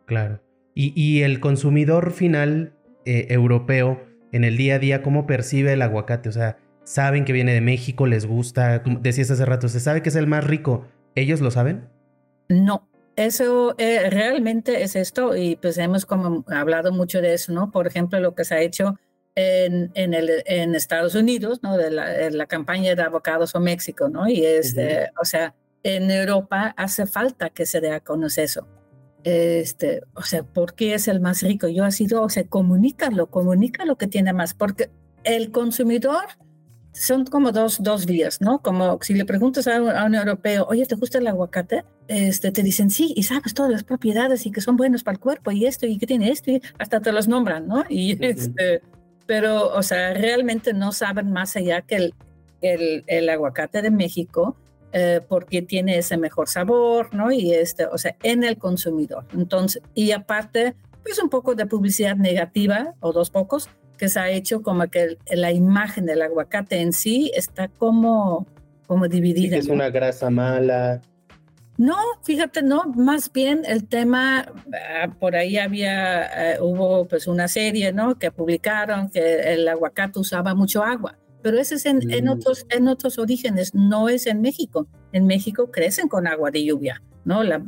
Claro. 0.05 0.41
Y, 0.73 1.21
el 1.21 1.41
consumidor 1.41 2.11
final 2.11 2.73
eh, 3.05 3.27
europeo 3.29 4.01
en 4.31 4.45
el 4.45 4.55
día 4.55 4.75
a 4.75 4.79
día, 4.79 5.03
¿cómo 5.03 5.27
percibe 5.27 5.73
el 5.73 5.81
aguacate? 5.81 6.29
O 6.29 6.31
sea, 6.31 6.57
saben 6.83 7.25
que 7.25 7.33
viene 7.33 7.53
de 7.53 7.61
México, 7.61 8.07
les 8.07 8.25
gusta, 8.25 8.81
como 8.83 8.99
decías 8.99 9.31
hace 9.31 9.45
rato, 9.45 9.67
se 9.67 9.81
sabe 9.81 10.01
que 10.01 10.09
es 10.09 10.15
el 10.15 10.27
más 10.27 10.45
rico. 10.45 10.87
¿Ellos 11.15 11.41
lo 11.41 11.51
saben? 11.51 11.89
No, 12.47 12.87
eso 13.15 13.75
eh, 13.77 14.09
realmente 14.09 14.83
es 14.83 14.95
esto 14.95 15.35
y 15.35 15.57
pues 15.57 15.77
hemos 15.77 16.05
como 16.05 16.45
hablado 16.47 16.91
mucho 16.91 17.21
de 17.21 17.33
eso, 17.33 17.53
¿no? 17.53 17.71
Por 17.71 17.87
ejemplo, 17.87 18.19
lo 18.19 18.33
que 18.33 18.45
se 18.45 18.55
ha 18.55 18.61
hecho 18.61 18.97
en, 19.35 19.91
en, 19.93 20.13
el, 20.13 20.43
en 20.45 20.75
Estados 20.75 21.15
Unidos, 21.15 21.59
¿no? 21.63 21.77
De 21.77 21.89
la, 21.91 22.45
campaña 22.47 22.95
de 22.95 23.01
abogados 23.01 23.55
o 23.55 23.59
México, 23.59 24.09
¿no? 24.09 24.27
Y 24.27 24.45
es, 24.45 24.75
o 25.21 25.25
sea, 25.25 25.55
en 25.83 26.11
Europa 26.11 26.73
hace 26.77 27.05
falta 27.05 27.49
que 27.49 27.65
se 27.65 27.81
dé 27.81 27.91
a 27.91 27.99
conocer 27.99 28.45
eso. 28.45 28.67
Este, 29.23 30.01
o 30.15 30.23
sea, 30.23 30.43
¿por 30.43 30.73
qué 30.73 30.95
es 30.95 31.07
el 31.07 31.19
más 31.19 31.41
rico? 31.43 31.67
Yo 31.67 31.85
ha 31.85 31.91
sido, 31.91 32.23
o 32.23 32.29
sea, 32.29 32.43
comunícalo, 32.45 33.27
comunica 33.27 33.85
lo 33.85 33.97
que 33.97 34.07
tiene 34.07 34.33
más, 34.33 34.53
porque 34.53 34.89
el 35.23 35.51
consumidor 35.51 36.25
son 36.93 37.25
como 37.25 37.51
dos, 37.51 37.81
dos 37.81 38.05
vías, 38.05 38.41
¿no? 38.41 38.61
Como 38.61 38.99
si 39.01 39.13
le 39.13 39.25
preguntas 39.25 39.67
a 39.67 39.81
un, 39.81 40.15
europeo, 40.15 40.65
oye, 40.69 40.85
¿te 40.85 40.95
gusta 40.95 41.19
el 41.19 41.27
aguacate? 41.27 41.85
Este, 42.07 42.51
te 42.51 42.63
dicen 42.63 42.89
sí, 42.89 43.13
y 43.15 43.23
sabes 43.23 43.53
todas 43.53 43.71
las 43.71 43.83
propiedades 43.83 44.45
y 44.45 44.51
que 44.51 44.59
son 44.59 44.75
buenos 44.75 45.03
para 45.03 45.13
el 45.13 45.19
cuerpo 45.19 45.51
y 45.51 45.65
esto 45.65 45.85
y 45.85 45.97
que 45.97 46.07
tiene 46.07 46.31
esto, 46.31 46.51
y 46.51 46.61
hasta 46.79 46.99
te 46.99 47.11
los 47.11 47.27
nombran, 47.27 47.67
¿no? 47.67 47.85
Y 47.89 48.23
este, 48.25 48.81
pero, 49.25 49.73
o 49.73 49.83
sea, 49.83 50.13
realmente 50.13 50.73
no 50.73 50.91
saben 50.91 51.31
más 51.31 51.55
allá 51.55 51.81
que 51.81 51.95
el, 51.95 52.13
el, 52.61 53.03
el 53.07 53.29
aguacate 53.29 53.81
de 53.81 53.91
México, 53.91 54.55
eh, 54.93 55.21
porque 55.27 55.61
tiene 55.61 55.97
ese 55.97 56.17
mejor 56.17 56.49
sabor, 56.49 57.13
¿no? 57.13 57.31
Y 57.31 57.53
este, 57.53 57.85
o 57.85 57.97
sea, 57.97 58.15
en 58.23 58.43
el 58.43 58.57
consumidor. 58.57 59.25
Entonces, 59.33 59.81
y 59.93 60.11
aparte, 60.11 60.75
pues 61.03 61.21
un 61.23 61.29
poco 61.29 61.55
de 61.55 61.65
publicidad 61.65 62.17
negativa, 62.17 62.93
o 62.99 63.13
dos 63.13 63.29
pocos, 63.29 63.69
que 63.97 64.09
se 64.09 64.19
ha 64.19 64.29
hecho 64.29 64.61
como 64.61 64.87
que 64.87 65.17
la 65.31 65.51
imagen 65.51 66.05
del 66.05 66.21
aguacate 66.21 66.81
en 66.81 66.91
sí 66.91 67.31
está 67.35 67.69
como, 67.69 68.47
como 68.85 69.07
dividida. 69.07 69.55
es 69.55 69.67
una 69.67 69.89
grasa 69.89 70.29
mala, 70.29 71.01
no, 71.77 71.95
fíjate, 72.23 72.61
no, 72.61 72.83
más 72.95 73.31
bien 73.31 73.63
el 73.65 73.87
tema, 73.87 74.45
ah, 74.73 75.15
por 75.19 75.35
ahí 75.35 75.57
había, 75.57 76.53
eh, 76.53 76.57
hubo 76.61 77.07
pues 77.07 77.27
una 77.27 77.47
serie, 77.47 77.91
¿no? 77.91 78.19
Que 78.19 78.31
publicaron 78.31 79.09
que 79.09 79.53
el 79.53 79.67
aguacate 79.67 80.19
usaba 80.19 80.53
mucho 80.53 80.83
agua, 80.83 81.17
pero 81.41 81.59
ese 81.59 81.75
es 81.75 81.85
en, 81.85 81.97
mm. 81.97 82.29
otros, 82.29 82.65
en 82.69 82.87
otros 82.87 83.17
orígenes, 83.17 83.73
no 83.73 84.09
es 84.09 84.27
en 84.27 84.41
México. 84.41 84.87
En 85.11 85.25
México 85.25 85.71
crecen 85.71 86.07
con 86.07 86.27
agua 86.27 86.51
de 86.51 86.63
lluvia, 86.63 87.01
¿no? 87.25 87.43
La, 87.43 87.63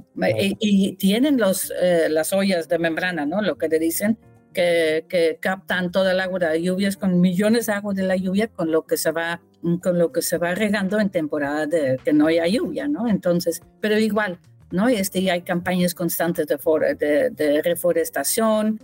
y, 0.59 0.95
tienen 0.97 1.37
los, 1.37 1.73
eh, 1.81 2.07
las 2.09 2.33
ollas 2.33 2.67
de 2.67 2.79
membrana, 2.79 3.25
¿no? 3.25 3.41
Lo 3.41 3.57
que 3.57 3.67
le 3.67 3.79
dicen, 3.79 4.17
que, 4.53 5.05
que 5.09 5.39
captan 5.41 5.91
toda 5.91 6.11
el 6.11 6.19
agua 6.19 6.39
de 6.39 6.61
lluvias 6.61 6.97
con 6.97 7.19
millones 7.19 7.65
de 7.65 7.73
agua 7.73 7.93
de 7.93 8.03
la 8.03 8.15
lluvia, 8.15 8.47
con 8.47 8.71
lo 8.71 8.85
que 8.85 8.97
se 8.97 9.11
va 9.11 9.41
con 9.81 9.97
lo 9.97 10.11
que 10.11 10.21
se 10.21 10.37
va 10.37 10.53
regando 10.55 10.99
en 10.99 11.09
temporada 11.09 11.65
de 11.65 11.99
que 12.03 12.13
no 12.13 12.27
haya 12.27 12.47
lluvia, 12.47 12.87
¿no? 12.87 13.07
Entonces, 13.07 13.61
pero 13.79 13.97
igual, 13.97 14.39
¿no? 14.71 14.89
Este, 14.89 15.31
hay 15.31 15.41
campañas 15.41 15.93
constantes 15.93 16.47
de, 16.47 17.29
de, 17.29 17.61
reforestación 17.61 18.79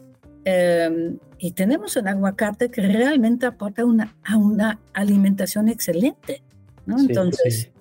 em, 0.46 1.18
y 1.38 1.52
tenemos 1.52 1.96
un 1.98 2.08
aguacate 2.08 2.70
que 2.70 2.82
realmente 2.82 3.46
aporta 3.46 3.84
una, 3.86 4.16
a 4.24 4.38
una 4.38 4.80
alimentación 4.94 5.68
excelente, 5.68 6.42
¿no? 6.86 7.00
Entonces... 7.00 7.72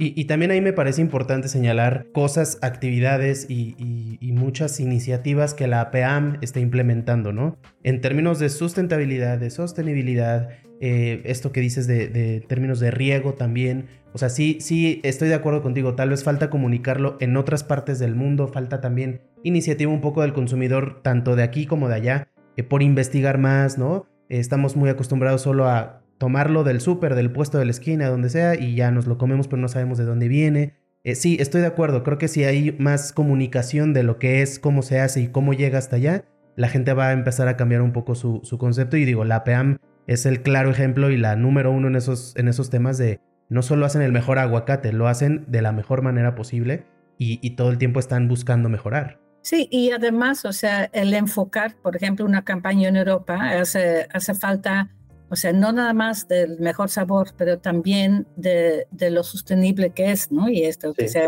Y, 0.00 0.26
también 0.26 0.52
ahí 0.52 0.60
me 0.60 0.72
parece 0.72 1.00
importante 1.00 1.48
señalar 1.48 2.06
cosas, 2.12 2.58
actividades 2.62 3.46
y, 3.50 4.16
muchas 4.32 4.78
iniciativas 4.78 5.54
que 5.54 5.66
la 5.66 5.80
APAM 5.80 6.38
está 6.40 6.60
implementando, 6.60 7.32
¿no? 7.32 7.58
En 7.82 8.00
términos 8.00 8.38
de 8.38 8.48
sustentabilidad, 8.48 9.38
de 9.38 9.50
sostenibilidad, 9.50 10.50
eh, 10.80 11.22
esto 11.24 11.52
que 11.52 11.60
dices 11.60 11.86
de, 11.86 12.44
términos 12.48 12.80
de 12.80 12.90
riego 12.90 13.34
también. 13.34 13.86
O 14.12 14.18
sea, 14.18 14.28
sí, 14.28 14.58
sí, 14.60 15.00
estoy 15.04 15.28
de 15.28 15.34
acuerdo 15.34 15.62
contigo. 15.62 15.94
Tal 15.94 16.10
vez 16.10 16.24
falta 16.24 16.50
comunicarlo 16.50 17.16
en 17.20 17.36
otras 17.36 17.64
partes 17.64 17.98
del 17.98 18.14
mundo, 18.14 18.48
falta 18.48 18.80
también 18.80 19.20
iniciativa 19.42 19.92
un 19.92 20.00
poco 20.00 20.22
del 20.22 20.32
consumidor, 20.32 21.00
tanto 21.02 21.36
de 21.36 21.42
aquí 21.42 21.66
como 21.66 21.88
de 21.88 21.94
allá, 21.94 22.28
por 22.68 22.82
investigar 22.82 23.38
más, 23.38 23.78
¿no? 23.78 24.06
estamos 24.28 24.76
muy 24.76 24.90
acostumbrados 24.90 25.42
solo 25.42 25.66
a 25.66 26.02
tomarlo 26.18 26.64
del 26.64 26.80
súper, 26.80 27.14
del 27.14 27.30
puesto 27.30 27.58
de 27.58 27.64
la 27.64 27.70
esquina, 27.70 28.08
donde 28.08 28.28
sea, 28.28 28.54
y 28.54 28.74
ya 28.74 28.90
nos 28.90 29.06
lo 29.06 29.18
comemos, 29.18 29.48
pero 29.48 29.62
no 29.62 29.68
sabemos 29.68 29.98
de 29.98 30.04
dónde 30.04 30.28
viene. 30.28 30.74
Eh, 31.04 31.14
sí, 31.14 31.36
estoy 31.40 31.60
de 31.60 31.68
acuerdo. 31.68 32.02
Creo 32.02 32.18
que 32.18 32.28
si 32.28 32.44
hay 32.44 32.76
más 32.78 33.12
comunicación 33.12 33.94
de 33.94 34.02
lo 34.02 34.18
que 34.18 34.42
es, 34.42 34.58
cómo 34.58 34.82
se 34.82 35.00
hace 35.00 35.20
y 35.20 35.28
cómo 35.28 35.54
llega 35.54 35.78
hasta 35.78 35.96
allá, 35.96 36.24
la 36.56 36.68
gente 36.68 36.92
va 36.92 37.08
a 37.08 37.12
empezar 37.12 37.46
a 37.46 37.56
cambiar 37.56 37.82
un 37.82 37.92
poco 37.92 38.16
su, 38.16 38.40
su 38.42 38.58
concepto. 38.58 38.96
Y 38.96 39.04
digo, 39.04 39.24
la 39.24 39.44
PEAM 39.44 39.78
es 40.08 40.24
el 40.26 40.42
claro 40.42 40.70
ejemplo 40.70 41.10
y 41.10 41.16
la 41.16 41.36
número 41.36 41.70
uno 41.70 41.86
en 41.86 41.94
esos, 41.94 42.34
en 42.36 42.48
esos 42.48 42.70
temas 42.70 42.98
de 42.98 43.20
no 43.50 43.62
solo 43.62 43.86
hacen 43.86 44.02
el 44.02 44.10
mejor 44.10 44.38
aguacate, 44.38 44.92
lo 44.92 45.06
hacen 45.06 45.44
de 45.48 45.62
la 45.62 45.70
mejor 45.70 46.02
manera 46.02 46.34
posible 46.34 46.86
y, 47.18 47.50
todo 47.56 47.70
el 47.70 47.78
tiempo 47.78 47.98
están 48.00 48.28
buscando 48.28 48.68
mejorar. 48.68 49.20
Sí, 49.42 49.68
y 49.70 49.90
además, 49.90 50.44
o 50.44 50.52
sea, 50.52 50.84
el 50.92 51.12
enfocar, 51.14 51.74
por 51.82 51.96
ejemplo, 51.96 52.24
una 52.24 52.44
campaña 52.44 52.88
en 52.88 52.96
Europa 52.96 53.58
hace, 53.58 54.06
hace 54.12 54.34
falta, 54.34 54.90
o 55.28 55.36
sea, 55.36 55.52
no 55.52 55.72
nada 55.72 55.92
más 55.94 56.28
del 56.28 56.60
mejor 56.60 56.90
sabor, 56.90 57.30
pero 57.36 57.58
también 57.58 58.26
de, 58.36 58.86
de 58.92 59.10
lo 59.10 59.24
sostenible 59.24 59.90
que 59.90 60.12
es, 60.12 60.30
¿no? 60.30 60.48
Y 60.48 60.62
esto, 60.62 60.90
o 60.90 61.08
sea, 61.08 61.26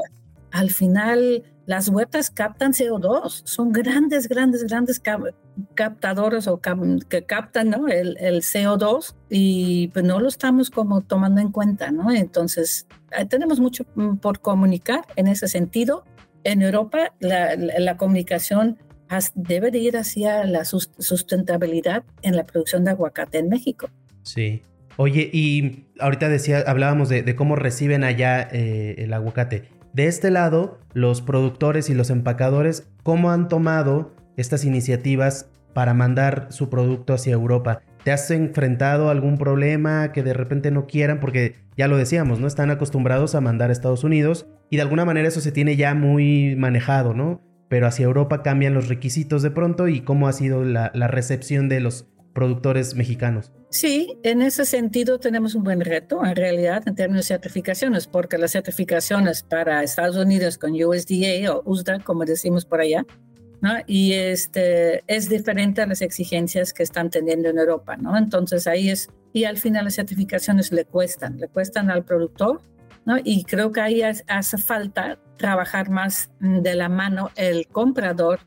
al 0.52 0.70
final 0.70 1.42
las 1.70 1.88
huertas 1.88 2.32
captan 2.32 2.72
CO2, 2.72 3.42
son 3.44 3.70
grandes, 3.70 4.28
grandes, 4.28 4.64
grandes 4.64 5.00
captadores 5.76 6.48
o 6.48 6.60
que 6.60 7.22
captan 7.22 7.70
¿no? 7.70 7.86
el, 7.86 8.16
el, 8.18 8.42
CO2 8.42 9.14
y 9.28 9.86
pues 9.92 10.04
no 10.04 10.18
lo 10.18 10.26
estamos 10.26 10.68
como 10.68 11.00
tomando 11.02 11.40
en 11.40 11.52
cuenta, 11.52 11.92
¿no? 11.92 12.10
Entonces, 12.10 12.88
tenemos 13.28 13.60
mucho 13.60 13.84
mm, 13.94 14.16
por 14.16 14.40
comunicar 14.40 15.06
en 15.14 15.28
ese 15.28 15.46
sentido. 15.46 16.02
En 16.42 16.62
Europa, 16.62 17.12
la, 17.20 17.54
la 17.54 17.96
comunicación 17.96 18.76
debe 19.36 19.70
de 19.70 19.78
ir 19.78 19.96
hacia 19.96 20.42
la 20.46 20.64
sustentabilidad 20.64 22.02
en 22.22 22.34
la 22.34 22.46
producción 22.46 22.82
de 22.82 22.90
aguacate 22.90 23.38
en 23.38 23.48
México. 23.48 23.88
Sí. 24.24 24.62
Oye, 24.96 25.30
y 25.32 25.86
ahorita 26.00 26.28
decía, 26.28 26.64
hablábamos 26.66 27.08
de, 27.08 27.36
cómo 27.36 27.54
reciben 27.54 28.02
allá 28.02 28.48
eh, 28.50 28.96
el 28.98 29.12
aguacate. 29.12 29.68
De 29.92 30.06
este 30.06 30.30
lado, 30.30 30.78
los 30.92 31.20
productores 31.20 31.90
y 31.90 31.94
los 31.94 32.10
empacadores, 32.10 32.88
¿cómo 33.02 33.30
han 33.32 33.48
tomado 33.48 34.14
estas 34.36 34.64
iniciativas 34.64 35.50
para 35.74 35.94
mandar 35.94 36.46
su 36.50 36.70
producto 36.70 37.12
hacia 37.12 37.32
Europa? 37.32 37.82
¿Te 38.04 38.12
has 38.12 38.30
enfrentado 38.30 39.08
a 39.08 39.10
algún 39.10 39.36
problema 39.36 40.12
que 40.12 40.22
de 40.22 40.32
repente 40.32 40.70
no 40.70 40.86
quieran? 40.86 41.18
Porque 41.18 41.56
ya 41.76 41.88
lo 41.88 41.96
decíamos, 41.96 42.40
¿no? 42.40 42.46
Están 42.46 42.70
acostumbrados 42.70 43.34
a 43.34 43.40
mandar 43.40 43.70
a 43.70 43.72
Estados 43.72 44.04
Unidos 44.04 44.46
y 44.70 44.76
de 44.76 44.82
alguna 44.82 45.04
manera 45.04 45.28
eso 45.28 45.40
se 45.40 45.52
tiene 45.52 45.76
ya 45.76 45.94
muy 45.94 46.54
manejado, 46.56 47.12
¿no? 47.12 47.42
Pero 47.68 47.86
hacia 47.86 48.04
Europa 48.04 48.42
cambian 48.42 48.74
los 48.74 48.88
requisitos 48.88 49.42
de 49.42 49.50
pronto 49.50 49.88
y 49.88 50.00
cómo 50.00 50.28
ha 50.28 50.32
sido 50.32 50.64
la, 50.64 50.92
la 50.94 51.08
recepción 51.08 51.68
de 51.68 51.80
los 51.80 52.08
productores 52.32 52.94
mexicanos. 52.94 53.52
Sí, 53.70 54.18
en 54.24 54.42
ese 54.42 54.64
sentido 54.64 55.20
tenemos 55.20 55.54
un 55.54 55.62
buen 55.62 55.80
reto 55.80 56.24
en 56.24 56.34
realidad 56.34 56.82
en 56.86 56.94
términos 56.94 57.26
de 57.26 57.34
certificaciones, 57.34 58.06
porque 58.06 58.38
las 58.38 58.52
certificaciones 58.52 59.42
para 59.42 59.82
Estados 59.82 60.16
Unidos 60.16 60.58
con 60.58 60.72
USDA 60.72 61.52
o 61.52 61.62
USDA, 61.64 62.00
como 62.00 62.24
decimos 62.24 62.64
por 62.64 62.80
allá, 62.80 63.06
¿no? 63.60 63.74
y 63.86 64.12
este, 64.14 65.04
es 65.06 65.28
diferente 65.28 65.82
a 65.82 65.86
las 65.86 66.02
exigencias 66.02 66.72
que 66.72 66.82
están 66.82 67.10
teniendo 67.10 67.48
en 67.48 67.58
Europa. 67.58 67.96
¿no? 67.96 68.16
Entonces 68.16 68.66
ahí 68.66 68.90
es, 68.90 69.08
y 69.32 69.44
al 69.44 69.58
final 69.58 69.84
las 69.84 69.94
certificaciones 69.94 70.72
le 70.72 70.84
cuestan, 70.84 71.38
le 71.38 71.48
cuestan 71.48 71.90
al 71.90 72.04
productor, 72.04 72.60
¿no? 73.04 73.18
y 73.22 73.44
creo 73.44 73.70
que 73.70 73.80
ahí 73.80 74.02
hace 74.02 74.58
falta 74.58 75.18
trabajar 75.36 75.90
más 75.90 76.30
de 76.40 76.74
la 76.74 76.88
mano 76.88 77.30
el 77.36 77.66
comprador 77.68 78.40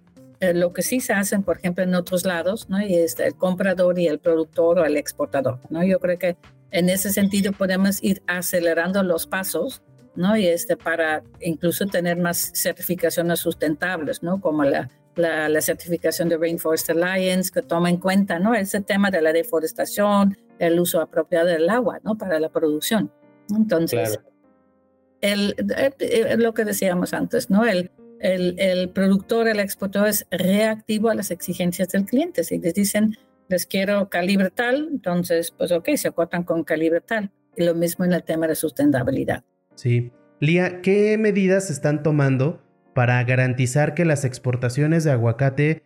eh, 0.44 0.54
lo 0.54 0.74
que 0.74 0.82
sí 0.82 1.00
se 1.00 1.14
hacen, 1.14 1.42
por 1.42 1.58
ejemplo, 1.58 1.86
en 1.86 1.96
otros 1.96 2.26
lados, 2.26 2.68
¿no? 2.68 2.82
Y 2.82 2.96
es 2.96 3.18
el 3.18 3.34
comprador 3.34 3.98
y 3.98 4.08
el 4.08 4.20
productor 4.20 4.80
o 4.80 4.86
el 4.86 4.98
exportador, 4.98 5.60
¿no? 5.70 5.86
Yo 5.86 6.00
creo 6.00 6.20
que 6.20 6.36
en 6.72 6.90
ese 6.90 7.14
sentido 7.14 7.54
podemos 7.54 8.04
ir 8.04 8.22
acelerando 8.28 9.04
los 9.04 9.26
pasos, 9.26 9.82
¿no? 10.16 10.36
Y 10.36 10.48
este, 10.48 10.76
para 10.76 11.24
incluso 11.40 11.86
tener 11.86 12.18
más 12.18 12.52
certificaciones 12.54 13.40
sustentables, 13.40 14.22
¿no? 14.22 14.42
Como 14.42 14.66
la, 14.66 14.90
la, 15.16 15.62
certificación 15.62 16.28
de 16.28 16.36
Rainforest 16.36 16.90
Alliance, 16.90 17.50
que 17.50 17.62
toma 17.62 17.90
en 17.90 17.98
cuenta, 17.98 18.38
¿no? 18.38 18.54
Ese 18.54 18.82
tema 18.82 19.12
de 19.12 19.22
la 19.22 19.32
deforestación, 19.32 20.38
el 20.60 20.78
uso 20.78 21.00
apropiado 21.00 21.48
del 21.48 21.70
agua, 21.70 22.02
¿no? 22.04 22.18
Para 22.18 22.38
la 22.42 22.50
producción. 22.50 23.10
Entonces, 23.56 24.20
el, 25.22 25.56
eh, 25.78 26.36
lo 26.38 26.54
que 26.54 26.66
decíamos 26.66 27.14
antes, 27.14 27.50
¿no? 27.50 27.66
El, 27.66 27.92
el, 28.24 28.90
productor, 28.90 29.48
el 29.48 29.60
exportador 29.60 30.08
es 30.08 30.26
reactivo 30.32 31.10
a 31.10 31.16
las 31.16 31.30
exigencias 31.30 31.90
del 31.90 32.06
cliente. 32.06 32.44
Si 32.44 32.58
les 32.58 32.74
dicen, 32.74 33.18
les 33.50 33.66
quiero 33.66 34.10
calibre 34.10 34.50
tal, 34.50 34.88
entonces, 34.92 35.52
pues 35.52 35.72
ok, 35.72 35.90
se 35.96 36.08
acortan 36.08 36.44
con 36.44 36.64
calibre 36.64 37.02
tal. 37.02 37.32
Y 37.56 37.64
lo 37.64 37.76
mismo 37.76 38.06
en 38.06 38.14
el 38.14 38.24
tema 38.24 38.48
de 38.48 38.56
sustentabilidad. 38.56 39.44
Sí. 39.76 40.12
Lía, 40.40 40.82
¿qué 40.82 41.18
medidas 41.18 41.70
están 41.70 42.02
tomando 42.02 42.64
para 42.94 43.24
garantizar 43.24 43.94
que 43.94 44.06
las 44.06 44.26
exportaciones 44.26 45.04
de 45.04 45.12
aguacate, 45.12 45.84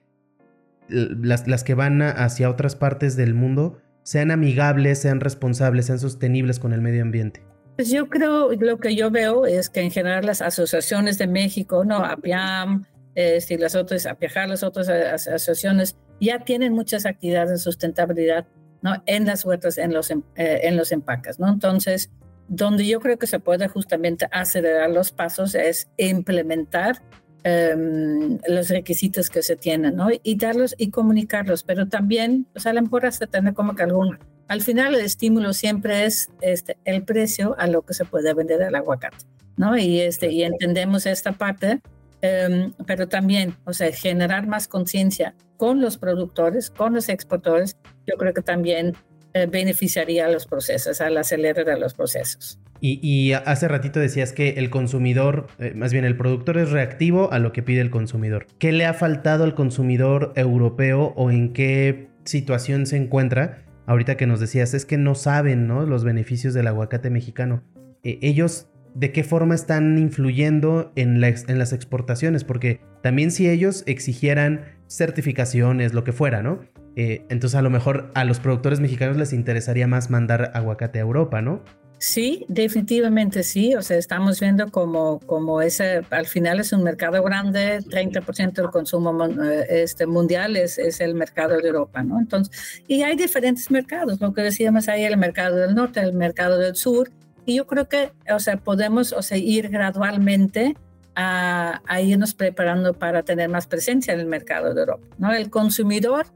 las 0.88 1.64
que 1.64 1.74
van 1.74 2.02
hacia 2.02 2.50
otras 2.50 2.76
partes 2.76 3.18
del 3.18 3.34
mundo, 3.34 3.80
sean 4.04 4.32
amigables, 4.32 5.00
sean 5.00 5.20
responsables, 5.20 5.88
sean 5.88 6.00
sostenibles 6.00 6.60
con 6.60 6.72
el 6.72 6.82
medio 6.82 7.02
ambiente? 7.02 7.42
Pues 7.78 7.92
yo 7.92 8.10
creo, 8.10 8.52
lo 8.54 8.80
que 8.80 8.96
yo 8.96 9.12
veo 9.12 9.46
es 9.46 9.70
que 9.70 9.82
en 9.82 9.92
general 9.92 10.26
las 10.26 10.42
asociaciones 10.42 11.20
de 11.20 11.28
México, 11.28 11.86
¿no? 11.86 11.98
APIAM, 11.98 12.86
este, 13.14 13.60
las 13.60 13.76
otras, 13.76 14.08
APIAJAR, 14.08 14.50
las 14.50 14.64
otras 14.64 14.90
asociaciones, 14.90 15.96
ya 16.20 16.40
tienen 16.40 16.74
muchas 16.74 17.06
actividades 17.06 17.52
de 17.52 17.58
sustentabilidad, 17.60 18.48
¿no? 18.82 18.96
En 19.06 19.28
las 19.28 19.46
huertas, 19.46 19.78
en 19.78 19.94
los, 19.94 20.10
em, 20.10 20.24
eh, 20.38 20.62
en 20.64 20.76
los 20.76 20.92
empacas, 20.92 21.40
¿no? 21.40 21.50
Entonces, 21.50 22.10
donde 22.48 22.88
yo 22.88 23.00
creo 23.00 23.20
que 23.20 23.28
se 23.28 23.40
puede 23.40 23.68
justamente 23.68 24.28
acelerar 24.32 24.90
los 24.90 25.12
pasos 25.12 25.54
es 25.54 25.88
implementar 25.98 27.04
em, 27.44 28.40
los 28.48 28.70
requisitos 28.70 29.30
que 29.30 29.44
se 29.44 29.56
tienen, 29.56 29.96
¿no? 29.96 30.10
Y 30.24 30.36
darlos 30.36 30.74
y 30.80 30.90
comunicarlos, 30.90 31.62
pero 31.64 31.88
también, 31.88 32.48
pues 32.52 32.66
a 32.66 32.74
lo 32.74 32.82
mejor 32.82 33.06
hasta 33.06 33.28
tener 33.28 33.54
como 33.54 33.76
que 33.76 33.84
algún 33.84 34.18
al 34.48 34.62
final 34.62 34.96
el 34.96 35.02
estímulo 35.02 35.54
siempre 35.54 36.06
es 36.06 36.30
este, 36.42 36.78
el 36.86 37.04
precio 37.04 37.56
a 37.58 37.68
lo 37.68 37.82
que 37.82 37.94
se 37.94 38.06
puede 38.06 38.34
vender 38.34 38.62
el 38.62 38.76
aguacate, 38.76 39.26
¿no? 39.58 39.78
Y, 39.78 40.00
este, 40.00 40.32
y 40.32 40.44
entendemos 40.44 41.06
esta 41.06 41.34
parte, 41.34 41.82
em, 42.22 42.74
pero 42.86 43.08
también, 43.08 43.56
o 43.66 43.74
sea, 43.74 43.92
generar 43.92 44.48
más 44.48 44.68
conciencia 44.68 45.36
con 45.58 45.82
los 45.82 45.98
productores, 45.98 46.70
con 46.70 46.94
los 46.94 47.10
exportadores, 47.10 47.78
yo 48.06 48.16
creo 48.18 48.34
que 48.34 48.42
también 48.42 48.96
eh, 49.34 49.48
beneficiaría 49.48 50.26
a 50.26 50.30
los 50.30 50.46
procesos, 50.46 51.02
al 51.02 51.18
acelerar 51.18 51.78
los 51.78 51.94
procesos. 51.94 52.60
Y, 52.80 53.34
hace 53.34 53.68
ratito 53.68 54.00
decías 54.00 54.34
que 54.34 54.50
el 54.52 54.70
consumidor, 54.70 55.48
eh, 55.58 55.74
más 55.76 55.92
bien 55.92 56.06
el 56.06 56.16
productor 56.16 56.58
es 56.58 56.70
reactivo 56.70 57.32
a 57.32 57.40
lo 57.40 57.52
que 57.52 57.64
pide 57.64 57.82
el 57.82 57.90
consumidor. 57.90 58.46
¿Qué 58.60 58.72
le 58.72 58.86
ha 58.86 58.94
faltado 58.94 59.44
al 59.44 59.56
consumidor 59.56 60.32
europeo 60.36 61.14
o 61.16 61.32
en 61.32 61.54
qué 61.54 62.10
situación 62.24 62.86
se 62.86 62.98
encuentra 62.98 63.64
ahorita 63.88 64.18
que 64.18 64.28
nos 64.28 64.40
decías, 64.40 64.76
es 64.76 64.86
que 64.86 64.98
no 64.98 65.16
saben. 65.16 65.68
Los 65.68 66.04
beneficios 66.04 66.54
del 66.54 66.68
aguacate 66.68 67.10
mexicano. 67.10 67.64
Eh, 68.04 68.20
ellos, 68.22 68.70
¿de 68.94 69.12
qué 69.12 69.24
forma 69.24 69.56
están 69.56 69.98
influyendo 69.98 70.92
en, 70.96 71.24
en 71.24 71.60
las 71.60 71.74
exportaciones? 71.74 72.44
Porque 72.44 72.82
también 73.02 73.32
si 73.32 73.50
ellos 73.50 73.84
exigieran 73.88 74.62
certificaciones, 74.88 75.94
lo 75.94 76.04
que 76.04 76.12
fuera, 76.14 76.44
¿no? 76.44 76.60
Eh, 76.96 77.26
entonces 77.30 77.56
a 77.56 77.62
lo 77.62 77.70
mejor 77.70 78.10
a 78.16 78.24
los 78.24 78.40
productores 78.40 78.80
mexicanos 78.80 79.18
les 79.18 79.32
interesaría 79.32 79.88
más 79.88 80.10
mandar 80.10 80.52
aguacate 80.56 81.00
a 81.00 81.04
Europa, 81.04 81.42
¿no? 81.42 81.62
Sí, 82.00 82.46
definitivamente 82.48 83.42
sí. 83.44 83.76
O 83.76 83.82
sea, 83.82 83.98
estamos 83.98 84.40
viendo 84.40 84.70
como, 84.72 85.20
como 85.22 85.62
ese, 85.62 86.04
al 86.12 86.28
final 86.28 86.60
es 86.60 86.72
un 86.72 86.84
mercado 86.84 87.24
grande, 87.24 87.80
30% 87.80 88.54
del 88.54 88.70
consumo 88.70 89.26
eh, 89.26 89.66
este, 89.70 90.06
mundial 90.06 90.58
es, 90.58 90.78
es 90.78 91.00
el 91.02 91.16
mercado 91.16 91.58
de 91.58 91.68
Europa, 91.68 92.04
¿no? 92.04 92.20
Entonces, 92.20 92.84
y 92.88 93.02
hay 93.02 93.16
diferentes 93.16 93.72
mercados, 93.72 94.22
lo 94.22 94.34
que 94.34 94.44
decíamos 94.44 94.88
ahí, 94.88 95.04
el 95.04 95.18
mercado 95.18 95.56
del 95.56 95.74
norte, 95.74 96.00
el 96.02 96.14
mercado 96.14 96.60
del 96.60 96.76
sur, 96.76 97.10
y 97.46 97.56
yo 97.56 97.66
creo 97.66 97.88
que, 97.88 98.12
o 98.32 98.40
sea, 98.40 98.58
podemos, 98.58 99.14
o 99.14 99.22
sea, 99.24 99.38
ir 99.38 99.70
gradualmente 99.70 100.76
a, 101.16 101.82
a 101.88 102.02
irnos 102.02 102.36
preparando 102.36 102.94
para 102.94 103.24
tener 103.24 103.50
más 103.50 103.66
presencia 103.66 104.14
en 104.14 104.20
el 104.20 104.28
mercado 104.28 104.74
de 104.76 104.82
Europa, 104.82 105.08
¿no? 105.18 105.34
El 105.34 105.50
consumidor 105.50 106.28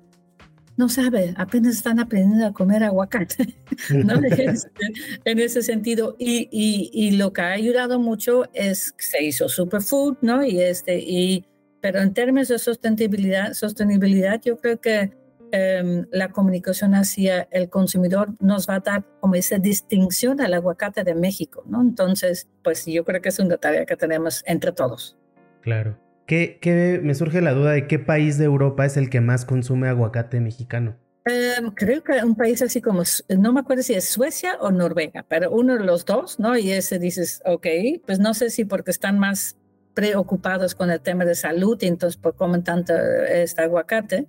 no 0.82 0.89
sabe, 0.89 1.36
apenas 1.38 1.76
están 1.76 2.00
aprendiendo 2.00 2.48
a 2.48 2.54
comer 2.54 2.84
aguacate, 2.84 3.56
¿no? 3.91 4.20
Este, 4.32 4.70
en 5.26 5.38
ese 5.38 5.62
sentido. 5.62 6.15
Y, 6.17 6.50
y, 6.52 7.12
lo 7.12 7.32
que 7.34 7.41
ha 7.41 7.52
ayudado 7.52 8.00
mucho 8.00 8.46
es 8.54 8.91
que 8.94 9.04
se 9.04 9.24
hizo 9.24 9.48
superfood, 9.48 10.17
¿no? 10.22 10.44
Y 10.44 10.60
este, 10.60 10.98
y, 10.98 11.46
pero 11.82 12.00
en 12.00 12.15
términos 12.15 12.48
de 12.48 12.58
sostenibilidad, 12.58 13.54
sostenibilidad 13.54 14.41
yo 14.41 14.58
creo 14.58 14.82
que 14.82 15.12
em, 15.52 16.08
la 16.12 16.30
comunicación 16.30 16.96
hacia 16.96 17.48
el 17.52 17.70
consumidor 17.70 18.34
nos 18.39 18.67
va 18.67 18.76
a 18.76 18.80
dar 18.80 19.06
como 19.20 19.36
esa 19.36 19.60
distinción 19.60 20.41
al 20.41 20.56
aguacate 20.56 21.04
de 21.04 21.13
México, 21.13 21.63
¿no? 21.67 21.82
Entonces, 21.82 22.48
pues 22.63 22.88
yo 22.88 23.06
creo 23.06 23.22
que 23.22 23.30
es 23.30 23.38
una 23.38 23.58
tarea 23.58 23.86
que 23.86 23.96
tenemos 23.96 24.44
entre 24.48 24.72
todos. 24.72 25.15
Claro. 25.62 26.00
¿Qué, 26.32 27.02
me 27.04 27.13
surge 27.13 27.41
la 27.41 27.52
duda 27.52 27.72
de 27.72 27.88
qué 27.88 28.00
país 28.00 28.38
de 28.38 28.46
Europa 28.46 28.86
es 28.86 28.96
el 28.96 29.10
que 29.10 29.20
más 29.20 29.44
consume 29.44 29.89
aguacate 29.89 30.39
mexicano? 30.39 30.96
Em, 31.26 31.72
creo 31.72 32.02
que 32.06 32.24
un 32.24 32.36
país 32.36 32.62
así 32.62 32.80
como, 32.82 33.04
no 33.38 33.52
me 33.52 33.60
acuerdo 33.60 33.84
si 33.84 33.96
es 33.96 34.08
Suecia 34.08 34.56
o 34.62 34.72
Noruega, 34.72 35.26
pero 35.28 35.52
uno 35.52 35.78
de 35.78 35.84
los 35.84 36.06
dos, 36.06 36.39
¿no? 36.39 36.58
Y 36.58 36.72
ese 36.72 37.00
dices, 37.00 37.41
ok, 37.44 37.67
pues 38.06 38.20
no 38.20 38.34
sé 38.34 38.50
si 38.50 38.63
porque 38.63 38.91
están 38.91 39.20
más 39.20 39.58
preocupados 39.94 40.74
con 40.74 40.89
el 40.89 41.02
tema 41.02 41.26
de 41.26 41.36
salud 41.36 41.78
y 41.82 41.88
entonces 41.88 42.15
por 42.15 42.38
comen 42.38 42.63
tanto 42.63 42.94
este 42.94 43.63
aguacate, 43.63 44.26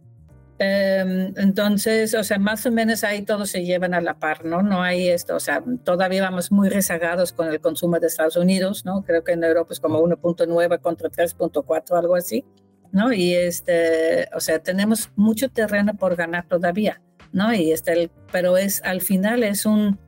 Em, 0.59 1.33
entonces, 1.37 2.15
o 2.15 2.23
sea, 2.23 2.38
más 2.38 2.65
o 2.67 2.71
menos 2.71 3.03
ahí 3.05 3.23
todos 3.23 3.51
se 3.51 3.65
llevan 3.65 3.95
a 3.95 4.01
la 4.01 4.15
par, 4.15 4.45
¿no? 4.45 4.62
No 4.62 4.83
hay 4.83 5.09
esto, 5.09 5.35
o 5.35 5.41
sea, 5.41 5.62
todavía 5.85 6.23
vamos 6.23 6.53
muy 6.53 6.69
rezagados 6.69 7.33
con 7.33 7.49
el 7.49 7.61
consumo 7.61 7.99
de 7.99 8.07
Estados 8.07 8.37
Unidos, 8.37 8.85
¿no? 8.85 9.03
Creo 9.03 9.25
que 9.25 9.33
en 9.33 9.43
Europa 9.43 9.73
es 9.73 9.81
como 9.81 10.01
1.9 10.01 10.81
contra 10.81 11.09
3.4, 11.11 11.99
algo 11.99 12.15
así, 12.15 12.45
¿no? 12.93 13.12
Y 13.12 13.35
este, 13.35 14.29
o 14.35 14.41
sea, 14.41 14.61
tenemos 14.61 15.11
mucho 15.17 15.49
terreno 15.49 15.95
por 15.95 16.15
ganar 16.15 16.47
todavía, 16.47 17.03
¿no? 17.33 17.53
Y 17.53 17.73
este, 17.73 18.11
pero 18.31 18.57
es, 18.57 18.83
al 18.85 19.01
final 19.01 19.43
es 19.43 19.67
un, 19.67 19.99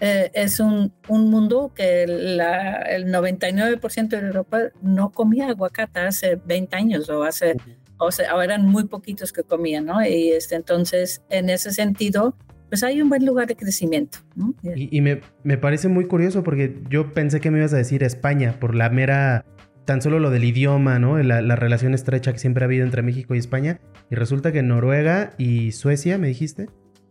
eh, 0.00 0.30
es 0.34 0.60
un, 0.60 0.92
un, 1.08 1.30
mundo 1.30 1.72
que 1.74 2.06
la, 2.06 2.82
el 2.82 3.12
99% 3.12 4.08
de 4.08 4.26
Europa 4.26 4.60
no 4.80 5.10
comía 5.12 5.48
aguacate 5.50 6.00
hace 6.00 6.36
20 6.36 6.74
años 6.74 7.10
o 7.10 7.22
hace, 7.22 7.56
o 8.00 8.10
sea, 8.10 8.32
eran 8.42 8.66
muy 8.66 8.84
poquitos 8.84 9.32
que 9.32 9.42
comían, 9.42 9.86
¿no? 9.86 10.04
Y 10.04 10.30
este, 10.30 10.56
entonces, 10.56 11.22
en 11.30 11.50
ese 11.50 11.72
sentido, 11.72 12.36
pues 12.68 12.82
hay 12.82 13.02
un 13.02 13.08
buen 13.08 13.24
lugar 13.26 13.46
de 13.46 13.56
crecimiento. 13.56 14.18
¿no? 14.34 14.54
Y, 14.62 14.96
y 14.96 15.00
me, 15.00 15.20
me, 15.42 15.58
parece 15.58 15.88
muy 15.88 16.06
curioso 16.06 16.42
porque 16.42 16.80
yo 16.88 17.12
pensé 17.12 17.40
que 17.40 17.50
me 17.50 17.58
ibas 17.58 17.72
a 17.72 17.76
decir 17.76 18.02
España 18.02 18.56
por 18.58 18.74
la 18.74 18.90
mera, 18.90 19.44
tan 19.84 20.00
solo 20.02 20.18
lo 20.18 20.30
del 20.30 20.44
idioma, 20.44 20.98
¿no? 20.98 21.18
La, 21.22 21.42
la, 21.42 21.56
relación 21.56 21.94
estrecha 21.94 22.32
que 22.32 22.38
siempre 22.38 22.64
ha 22.64 22.66
habido 22.66 22.84
entre 22.84 23.02
México 23.02 23.34
y 23.34 23.38
España. 23.38 23.80
Y 24.10 24.14
resulta 24.14 24.52
que 24.52 24.62
Noruega 24.62 25.34
y 25.36 25.72
Suecia, 25.72 26.16
me 26.18 26.28
dijiste, 26.28 26.68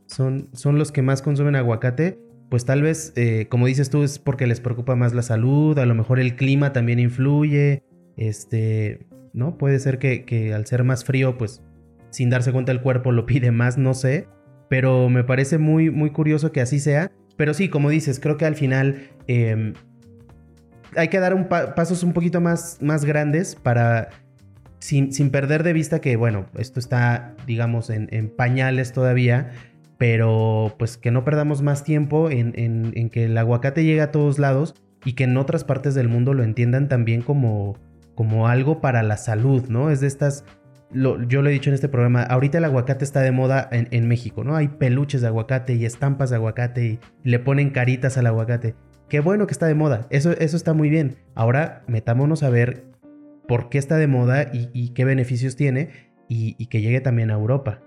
son, 0.08 0.50
son 0.54 0.80
los 0.80 0.92
que 0.92 1.02
más 1.02 1.22
consumen 1.22 1.56
aguacate 1.56 2.18
pues 2.50 2.66
tal 2.66 2.82
vez, 2.82 3.14
eh, 3.16 3.48
como 3.48 3.68
dices 3.68 3.90
tú, 3.90 4.04
es 4.04 4.18
porque 4.18 4.48
les 4.48 4.60
preocupa 4.60 4.96
más 4.96 5.14
la 5.14 5.22
salud, 5.22 5.78
a 5.78 5.86
lo 5.86 5.94
mejor 5.94 6.20
el 6.20 6.36
clima 6.36 6.74
también 6.74 7.00
influye, 7.00 7.84
este, 8.18 9.06
¿no? 9.34 9.58
Puede 9.58 9.80
ser 9.80 10.00
que, 10.00 10.54
al 10.54 10.66
ser 10.66 10.84
más 10.84 11.06
frío, 11.06 11.38
pues 11.38 11.62
sin 12.10 12.30
darse 12.30 12.52
cuenta 12.52 12.72
el 12.72 12.82
cuerpo 12.82 13.12
lo 13.12 13.26
pide 13.26 13.52
más, 13.52 13.78
no 13.78 13.94
sé, 13.94 14.28
pero 14.70 15.10
me 15.10 15.24
parece 15.24 15.58
muy, 15.58 15.92
muy 15.92 16.12
curioso 16.12 16.52
que 16.52 16.62
así 16.62 16.80
sea, 16.80 17.12
pero 17.38 17.54
sí, 17.54 17.70
como 17.70 17.90
dices, 17.90 18.20
creo 18.20 18.38
que 18.38 18.46
al 18.46 18.56
final 18.56 19.10
em, 19.28 19.74
hay 20.96 21.08
que 21.08 21.20
dar 21.20 21.34
un 21.34 21.48
pasos 21.48 22.04
un 22.04 22.14
poquito 22.14 22.42
más, 22.42 22.80
más 22.82 23.06
grandes 23.06 23.56
para, 23.56 24.10
sin, 24.80 25.14
sin, 25.14 25.30
perder 25.30 25.64
de 25.64 25.74
vista 25.74 26.02
que, 26.02 26.16
bueno, 26.16 26.48
esto 26.58 26.80
está, 26.80 27.36
digamos, 27.46 27.90
en, 27.90 28.08
en 28.12 28.30
pañales 28.30 28.92
todavía, 28.92 29.52
pero 30.00 30.76
pues 30.80 30.96
que 30.96 31.12
no 31.12 31.26
perdamos 31.26 31.62
más 31.62 31.84
tiempo 31.84 32.32
en, 32.32 33.10
que 33.12 33.26
el 33.26 33.38
aguacate 33.38 33.84
llegue 33.84 34.00
a 34.00 34.12
todos 34.12 34.40
lados 34.40 34.74
y 35.04 35.12
que 35.12 35.26
en 35.26 35.36
otras 35.36 35.66
partes 35.66 35.94
del 35.94 36.08
mundo 36.08 36.34
lo 36.34 36.44
entiendan 36.44 36.88
también 36.88 37.22
como, 37.22 37.78
como 38.20 38.50
algo 38.50 38.82
para 38.82 39.02
la 39.02 39.16
salud, 39.16 39.70
¿no? 39.70 39.92
Es 39.92 40.02
de 40.02 40.08
estas, 40.08 40.44
yo 40.92 41.42
lo 41.42 41.50
he 41.50 41.54
dicho 41.54 41.70
en 41.70 41.74
este 41.74 41.88
programa, 41.88 42.22
ahorita 42.24 42.58
el 42.58 42.66
aguacate 42.66 43.06
está 43.06 43.22
de 43.22 43.32
moda 43.32 43.70
en, 43.72 44.08
México, 44.10 44.44
¿no? 44.44 44.58
Hay 44.58 44.68
peluches 44.68 45.22
de 45.22 45.28
aguacate 45.28 45.76
y 45.76 45.86
estampas 45.86 46.30
de 46.30 46.36
aguacate 46.36 46.86
y 46.86 47.00
le 47.24 47.40
ponen 47.40 47.70
caritas 47.70 48.18
al 48.18 48.28
aguacate. 48.28 48.76
Qué 49.08 49.22
bueno 49.22 49.48
que 49.48 49.54
está 49.54 49.68
de 49.68 49.76
moda, 49.76 50.06
eso, 50.10 50.32
eso 50.32 50.58
está 50.58 50.74
muy 50.74 50.90
bien. 50.90 51.16
Ahora 51.34 51.84
metámonos 51.88 52.44
a 52.44 52.50
ver 52.50 52.84
por 53.48 53.70
qué 53.70 53.78
está 53.78 53.96
de 53.96 54.08
moda 54.08 54.52
y, 54.52 54.90
qué 54.90 55.06
beneficios 55.06 55.56
tiene 55.56 55.88
y 56.28 56.66
que 56.66 56.82
llegue 56.82 57.00
también 57.00 57.32
a 57.32 57.36
Europa. 57.36 57.82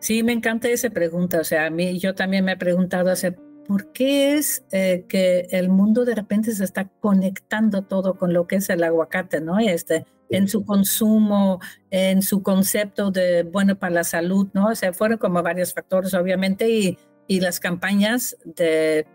Sí, 0.00 0.22
me 0.22 0.32
encanta 0.32 0.68
esa 0.68 0.90
pregunta. 0.90 1.40
O 1.40 1.44
sea, 1.44 1.64
a 1.64 1.70
mí 1.70 1.98
yo 1.98 2.14
también 2.14 2.44
me 2.44 2.52
he 2.52 2.56
preguntado 2.56 3.10
hace, 3.10 3.34
¿por 3.70 3.92
qué 3.92 4.34
es 4.34 4.64
eh, 4.72 5.04
que 5.08 5.46
el 5.52 5.68
mundo 5.68 6.04
de 6.04 6.16
repente 6.16 6.50
se 6.50 6.64
está 6.64 6.88
conectando 6.98 7.82
todo 7.82 8.14
con 8.14 8.32
lo 8.32 8.48
que 8.48 8.56
es 8.56 8.68
el 8.68 8.82
aguacate, 8.82 9.40
¿no? 9.40 9.60
Este, 9.60 10.06
en 10.28 10.48
su 10.48 10.64
consumo, 10.64 11.60
en 11.92 12.22
su 12.22 12.42
concepto 12.42 13.12
de 13.12 13.44
bueno 13.44 13.78
para 13.78 13.94
la 13.94 14.02
salud, 14.02 14.48
¿no? 14.54 14.70
O 14.70 14.74
sea, 14.74 14.92
fueron 14.92 15.18
como 15.18 15.40
varios 15.44 15.72
factores, 15.72 16.14
obviamente, 16.14 16.68
y, 16.68 16.98
y 17.28 17.38
las 17.38 17.60
campañas 17.60 18.36
de, 18.44 19.06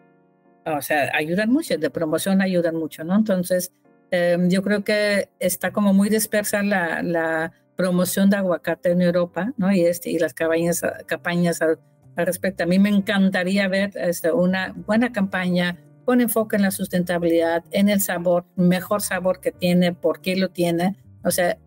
o 0.65 0.82
sea, 0.82 1.12
ayudan 1.13 1.52
mucho, 1.52 1.78
de 1.78 1.89
promoción 1.89 2.41
ayudan 2.41 2.78
mucho, 2.78 3.04
¿no? 3.04 3.13
Entonces, 3.18 3.74
em, 4.10 4.50
yo 4.50 4.63
creo 4.63 4.86
que 4.86 5.28
está 5.39 5.74
como 5.74 5.94
muy 5.94 6.08
dispersa 6.08 6.63
la, 6.63 7.04
la 7.04 7.52
promoción 7.76 8.30
de 8.30 8.38
aguacate 8.38 8.91
en 8.91 9.02
Europa, 9.02 9.52
¿no? 9.58 9.70
Y, 9.74 9.82
este, 9.82 10.12
y 10.12 10.18
las 10.18 10.34
campañas, 10.34 10.82
campañas 11.08 11.60
al, 12.15 12.25
respecto. 12.25 12.63
A 12.63 12.67
mí 12.67 12.80
me 12.80 12.89
encantaría 12.89 13.67
ver 13.67 13.91
este, 13.95 14.32
una 14.32 14.73
buena 14.86 15.12
campaña 15.12 15.78
con 16.06 16.21
enfoque 16.21 16.56
en 16.56 16.62
la 16.62 16.71
sustentabilidad, 16.71 17.63
en 17.71 17.89
el 17.89 17.99
sabor, 17.99 18.45
mejor 18.56 19.01
sabor 19.01 19.39
que 19.39 19.51
tiene, 19.51 19.93
por 19.93 20.21
qué 20.21 20.36
lo 20.36 20.49
tiene. 20.49 20.95
O 21.23 21.32
sea, 21.32 21.58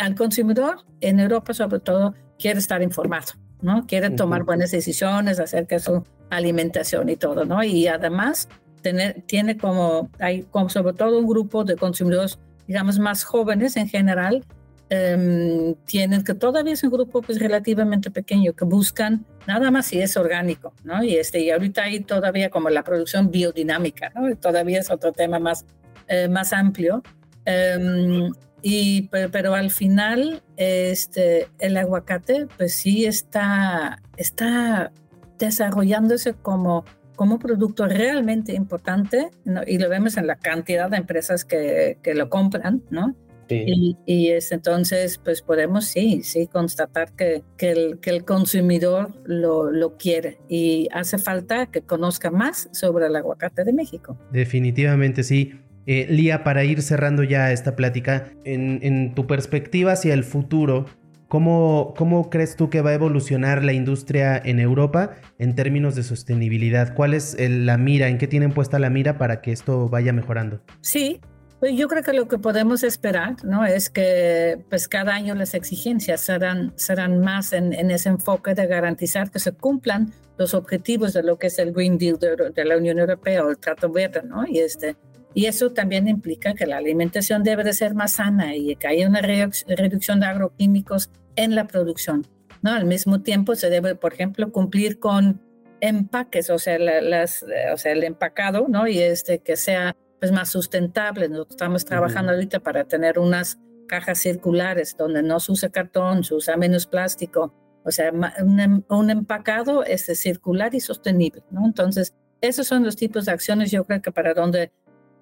al 0.00 0.14
consumidor 0.14 0.84
en 1.00 1.20
Europa 1.20 1.52
sobre 1.54 1.80
todo 1.80 2.14
quiere 2.38 2.58
estar 2.60 2.82
informado, 2.82 3.32
¿no? 3.60 3.86
Quiere 3.86 4.10
tomar 4.10 4.44
buenas 4.44 4.70
decisiones 4.70 5.40
acerca 5.40 5.76
de 5.76 5.80
su 5.80 6.04
alimentación 6.30 7.08
y 7.08 7.16
todo, 7.16 7.44
¿no? 7.44 7.62
Y 7.64 7.88
además 7.88 8.48
tener, 8.82 9.22
tiene 9.22 9.56
como, 9.56 10.08
hay 10.18 10.42
como 10.42 10.68
sobre 10.68 10.92
todo 10.94 11.18
un 11.18 11.26
grupo 11.26 11.64
de 11.64 11.76
consumidores, 11.76 12.38
digamos, 12.66 12.98
más 12.98 13.24
jóvenes 13.24 13.76
en 13.76 13.88
general, 13.88 14.44
Em, 14.90 15.74
tienen 15.84 16.24
que 16.24 16.32
todavía 16.32 16.72
es 16.72 16.82
un 16.82 16.90
grupo 16.90 17.20
pues 17.20 17.38
relativamente 17.38 18.10
pequeño 18.10 18.54
que 18.54 18.64
buscan 18.64 19.26
nada 19.46 19.70
más 19.70 19.86
si 19.86 20.00
es 20.00 20.16
orgánico, 20.16 20.72
¿no? 20.82 21.04
Y 21.04 21.16
este 21.16 21.40
y 21.40 21.50
ahorita 21.50 21.82
hay 21.82 22.00
todavía 22.00 22.48
como 22.48 22.70
la 22.70 22.82
producción 22.84 23.30
biodinámica, 23.30 24.10
¿no? 24.14 24.34
Todavía 24.36 24.80
es 24.80 24.90
otro 24.90 25.12
tema 25.12 25.38
más 25.38 25.66
eh, 26.08 26.28
más 26.28 26.54
amplio. 26.54 27.02
Em, 27.44 28.32
y 28.62 29.08
pero, 29.08 29.54
al 29.54 29.70
final 29.70 30.42
este 30.56 31.48
el 31.58 31.76
aguacate 31.76 32.46
pues 32.56 32.74
sí 32.74 33.04
está 33.04 34.02
está 34.16 34.90
desarrollándose 35.38 36.32
como 36.32 36.84
como 37.14 37.38
producto 37.38 37.86
realmente 37.86 38.54
importante 38.54 39.30
¿no? 39.44 39.60
y 39.66 39.78
lo 39.78 39.88
vemos 39.88 40.16
en 40.16 40.26
la 40.26 40.36
cantidad 40.36 40.88
de 40.90 40.96
empresas 40.96 41.44
que, 41.44 41.98
que 42.02 42.14
lo 42.14 42.30
compran, 42.30 42.82
¿no? 42.90 43.14
Y, 43.54 44.28
es, 44.28 44.52
entonces, 44.52 45.18
pues 45.18 45.42
podemos 45.42 45.86
sí, 45.86 46.22
sí 46.22 46.46
constatar 46.46 47.12
que, 47.12 47.42
que, 47.56 47.70
el, 47.70 47.98
que 48.00 48.10
el 48.10 48.24
consumidor 48.24 49.14
lo, 49.24 49.70
lo, 49.70 49.96
quiere 49.96 50.38
y 50.48 50.88
hace 50.92 51.18
falta 51.18 51.66
que 51.66 51.82
conozca 51.82 52.30
más 52.30 52.68
sobre 52.72 53.06
el 53.06 53.16
aguacate 53.16 53.64
de 53.64 53.72
México. 53.72 54.18
Definitivamente 54.32 55.22
sí. 55.22 55.54
Eh, 55.86 56.06
Lía, 56.10 56.44
para 56.44 56.64
ir 56.64 56.82
cerrando 56.82 57.22
ya 57.22 57.50
esta 57.50 57.74
plática, 57.74 58.30
en, 58.44 58.80
en 58.82 59.14
tu 59.14 59.26
perspectiva 59.26 59.92
hacia 59.92 60.12
el 60.12 60.22
futuro, 60.22 60.84
¿Cómo, 61.28 61.92
¿Cómo, 61.94 62.30
crees 62.30 62.56
tú 62.56 62.70
que 62.70 62.80
va 62.80 62.88
a 62.88 62.94
evolucionar 62.94 63.62
la 63.62 63.74
industria 63.74 64.40
en 64.42 64.58
Europa 64.58 65.16
en 65.38 65.54
términos 65.54 65.94
de 65.94 66.02
sostenibilidad? 66.02 66.94
¿Cuál 66.94 67.12
es 67.12 67.36
la 67.38 67.76
mira? 67.76 68.08
¿En 68.08 68.16
qué 68.16 68.26
tienen 68.26 68.52
puesta 68.52 68.78
la 68.78 68.88
mira 68.88 69.18
para 69.18 69.42
que 69.42 69.52
esto 69.52 69.90
vaya 69.90 70.14
mejorando? 70.14 70.62
Sí, 70.80 71.20
pues 71.60 71.72
yo 71.74 71.88
creo 71.88 72.02
que 72.02 72.12
lo 72.12 72.28
que 72.28 72.38
podemos 72.38 72.84
esperar 72.84 73.44
¿no? 73.44 73.64
es 73.64 73.90
que 73.90 74.62
pues 74.68 74.86
cada 74.86 75.14
año 75.14 75.34
las 75.34 75.54
exigencias 75.54 76.20
serán, 76.20 76.72
serán 76.76 77.18
más 77.18 77.52
en, 77.52 77.72
ese 77.90 78.10
enfoque 78.10 78.54
de 78.54 78.66
garantizar 78.66 79.30
que 79.30 79.40
se 79.40 79.52
cumplan 79.52 80.12
los 80.36 80.54
objetivos 80.54 81.12
de 81.14 81.24
lo 81.24 81.36
que 81.36 81.48
es 81.48 81.58
el 81.58 81.72
Green 81.72 81.98
Deal 81.98 82.16
de, 82.18 82.64
la 82.64 82.76
Unión 82.76 83.00
Europea 83.00 83.44
o 83.44 83.50
el 83.50 83.58
Trato 83.58 83.90
Verde. 83.90 84.22
¿no? 84.22 84.46
Y, 84.46 84.60
este, 84.60 84.96
y 85.34 85.46
eso 85.46 85.72
también 85.72 86.06
implica 86.06 86.54
que 86.54 86.64
la 86.64 86.76
alimentación 86.76 87.42
debe 87.42 87.64
de 87.64 87.72
ser 87.72 87.94
más 87.94 88.12
sana 88.12 88.54
y 88.54 88.76
que 88.76 88.86
haya 88.86 89.08
una 89.08 89.20
reducción 89.20 90.20
de 90.20 90.26
agroquímicos 90.26 91.10
en 91.34 91.56
la 91.56 91.66
producción. 91.66 92.24
¿no? 92.62 92.70
Al 92.70 92.84
mismo 92.84 93.22
tiempo 93.22 93.56
se 93.56 93.68
debe, 93.68 93.96
por 93.96 94.14
ejemplo, 94.14 94.52
cumplir 94.52 95.00
con 95.00 95.40
empaques, 95.80 96.50
o 96.50 96.58
sea, 96.60 96.78
las, 96.78 97.44
o 97.72 97.76
sea 97.76 97.92
el 97.92 98.04
empacado, 98.04 98.66
¿no? 98.68 98.86
y 98.86 99.00
este, 99.00 99.40
que 99.40 99.56
sea 99.56 99.96
pues, 100.18 100.32
más 100.32 100.48
sustentable. 100.48 101.28
Nosotros 101.28 101.54
estamos 101.54 101.84
trabajando 101.84 102.32
ahorita 102.32 102.60
para 102.60 102.84
tener 102.84 103.18
unas 103.18 103.58
cajas 103.86 104.18
circulares 104.18 104.96
donde 104.96 105.22
no 105.22 105.40
se 105.40 105.52
usa 105.52 105.68
cartón, 105.70 106.22
se 106.22 106.34
usa 106.34 106.56
menos 106.56 106.86
plástico, 106.86 107.54
o 107.84 107.90
sea, 107.90 108.12
un, 108.12 108.60
em, 108.60 108.82
un 108.88 109.10
empacado 109.10 109.82
es 109.82 110.04
circular 110.20 110.74
y 110.74 110.80
sostenible, 110.80 111.42
¿no? 111.50 111.64
Entonces, 111.64 112.14
esos 112.40 112.66
son 112.66 112.84
los 112.84 112.96
tipos 112.96 113.24
de 113.24 113.32
acciones, 113.32 113.70
yo 113.70 113.84
creo 113.84 114.02
que 114.02 114.12
para 114.12 114.34
donde 114.34 114.72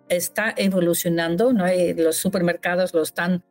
está 0.08 0.52
evolucionando, 0.56 1.52
¿no? 1.52 1.72
Y 1.72 1.94
los 1.94 2.16
supermercados 2.16 2.92
lo 2.92 3.02
están 3.02 3.44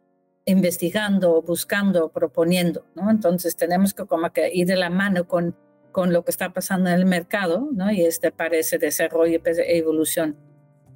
investigando, 0.46 1.42
buscando, 1.42 2.10
proponiendo, 2.10 2.86
¿no? 2.96 3.10
Entonces, 3.10 3.56
tenemos 3.56 3.94
que 3.94 4.06
como 4.06 4.32
que 4.32 4.54
ir 4.54 4.68
de 4.68 4.76
la 4.76 4.90
mano 4.90 5.28
con, 5.28 5.56
con 5.92 6.14
lo 6.14 6.24
que 6.24 6.32
está 6.32 6.54
pasando 6.54 6.90
en 6.90 6.96
el 6.96 7.06
mercado, 7.06 7.70
¿no? 7.72 7.92
Y 7.92 8.02
este 8.02 8.32
parece 8.32 8.78
desarrollo 8.78 9.40
e 9.46 9.78
evolución. 9.78 10.38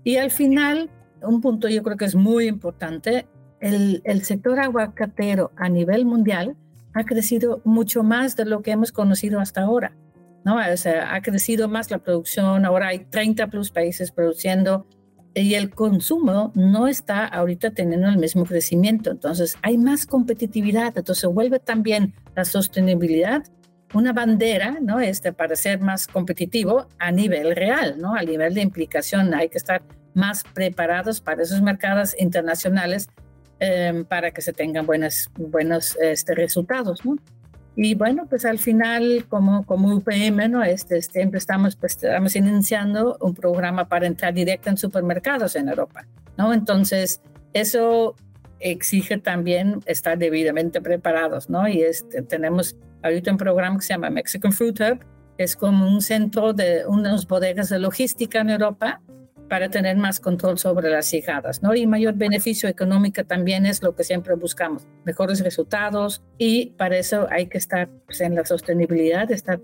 Y 0.03 0.17
al 0.17 0.31
final, 0.31 0.89
un 1.21 1.41
punto 1.41 1.67
yo 1.67 1.83
creo 1.83 1.97
que 1.97 2.05
es 2.05 2.15
muy 2.15 2.47
importante, 2.47 3.27
el, 3.59 4.01
el 4.05 4.23
sector 4.23 4.59
aguacatero 4.59 5.51
a 5.57 5.69
nivel 5.69 6.05
mundial 6.05 6.55
ha 6.93 7.03
crecido 7.03 7.61
mucho 7.65 8.03
más 8.03 8.35
de 8.35 8.45
lo 8.45 8.61
que 8.61 8.71
hemos 8.71 8.91
conocido 8.91 9.39
hasta 9.39 9.61
ahora. 9.61 9.93
¿no? 10.45 10.57
O 10.57 10.77
sea, 10.77 11.13
ha 11.13 11.21
crecido 11.21 11.67
más 11.67 11.91
la 11.91 11.99
producción, 11.99 12.65
ahora 12.65 12.87
hay 12.87 12.99
30 12.99 13.47
plus 13.47 13.71
países 13.71 14.11
produciendo 14.11 14.87
y 15.33 15.53
el 15.53 15.69
consumo 15.69 16.51
no 16.55 16.87
está 16.87 17.25
ahorita 17.25 17.71
teniendo 17.71 18.07
el 18.07 18.17
mismo 18.17 18.45
crecimiento. 18.45 19.11
Entonces, 19.11 19.57
hay 19.61 19.77
más 19.77 20.05
competitividad, 20.05 20.97
entonces 20.97 21.29
vuelve 21.31 21.59
también 21.59 22.13
la 22.35 22.45
sostenibilidad 22.45 23.43
una 23.93 24.13
bandera, 24.13 24.77
¿no? 24.81 24.99
Este, 24.99 25.33
para 25.33 25.55
ser 25.55 25.79
más 25.79 26.07
competitivo 26.07 26.87
a 26.97 27.11
nivel 27.11 27.55
real, 27.55 27.95
¿no? 27.97 28.15
A 28.15 28.21
nivel 28.21 28.53
de 28.53 28.61
implicación, 28.61 29.33
hay 29.33 29.49
que 29.49 29.57
estar 29.57 29.81
más 30.13 30.43
preparados 30.53 31.21
para 31.21 31.43
esos 31.43 31.61
mercados 31.61 32.15
internacionales 32.19 33.09
em, 33.59 34.05
para 34.05 34.31
que 34.31 34.41
se 34.41 34.53
tengan 34.53 34.85
buenos, 34.85 35.29
buenos 35.37 35.97
este, 36.01 36.35
resultados, 36.35 37.05
¿no? 37.05 37.17
Y 37.75 37.95
bueno, 37.95 38.25
pues 38.29 38.43
al 38.43 38.59
final, 38.59 39.25
como, 39.29 39.65
como 39.65 39.95
UPM, 39.95 40.49
¿no? 40.49 40.63
este, 40.63 41.01
siempre 41.01 41.37
estamos, 41.37 41.77
pues, 41.77 41.93
estamos 41.93 42.35
iniciando 42.35 43.17
un 43.21 43.33
programa 43.33 43.87
para 43.87 44.05
entrar 44.05 44.33
directo 44.33 44.69
en 44.69 44.75
supermercados 44.75 45.55
en 45.55 45.69
Europa. 45.69 46.05
¿no? 46.37 46.53
Entonces, 46.53 47.21
eso 47.53 48.15
exige 48.59 49.17
también 49.17 49.79
estar 49.85 50.17
debidamente 50.17 50.81
preparados, 50.81 51.49
¿no? 51.49 51.69
Y 51.69 51.81
este, 51.81 52.21
tenemos 52.21 52.75
ahorita 53.03 53.31
un 53.31 53.37
programa 53.37 53.77
que 53.77 53.83
se 53.83 53.93
llama 53.93 54.09
Mexican 54.09 54.51
Fruit 54.51 54.79
Hub, 54.79 55.05
es 55.37 55.55
como 55.55 55.87
un 55.87 56.01
centro 56.01 56.53
de 56.53 56.85
unas 56.85 57.25
bodegas 57.25 57.69
de 57.69 57.79
logística 57.79 58.41
en 58.41 58.49
Europa 58.49 59.01
para 59.49 59.69
tener 59.69 59.97
más 59.97 60.19
control 60.19 60.59
sobre 60.59 60.89
las 60.89 61.11
llegadas, 61.11 61.61
¿no? 61.63 61.73
Y 61.73 61.87
mayor 61.87 62.13
beneficio 62.13 62.69
económico 62.69 63.25
también 63.25 63.65
es 63.65 63.81
lo 63.81 63.95
que 63.95 64.03
siempre 64.03 64.35
buscamos, 64.35 64.87
mejores 65.05 65.41
resultados 65.41 66.21
y 66.37 66.67
para 66.77 66.97
eso 66.97 67.27
hay 67.31 67.47
que 67.47 67.57
estar 67.57 67.89
pues, 68.05 68.21
en 68.21 68.35
la 68.35 68.45
sostenibilidad, 68.45 69.29
estar 69.31 69.59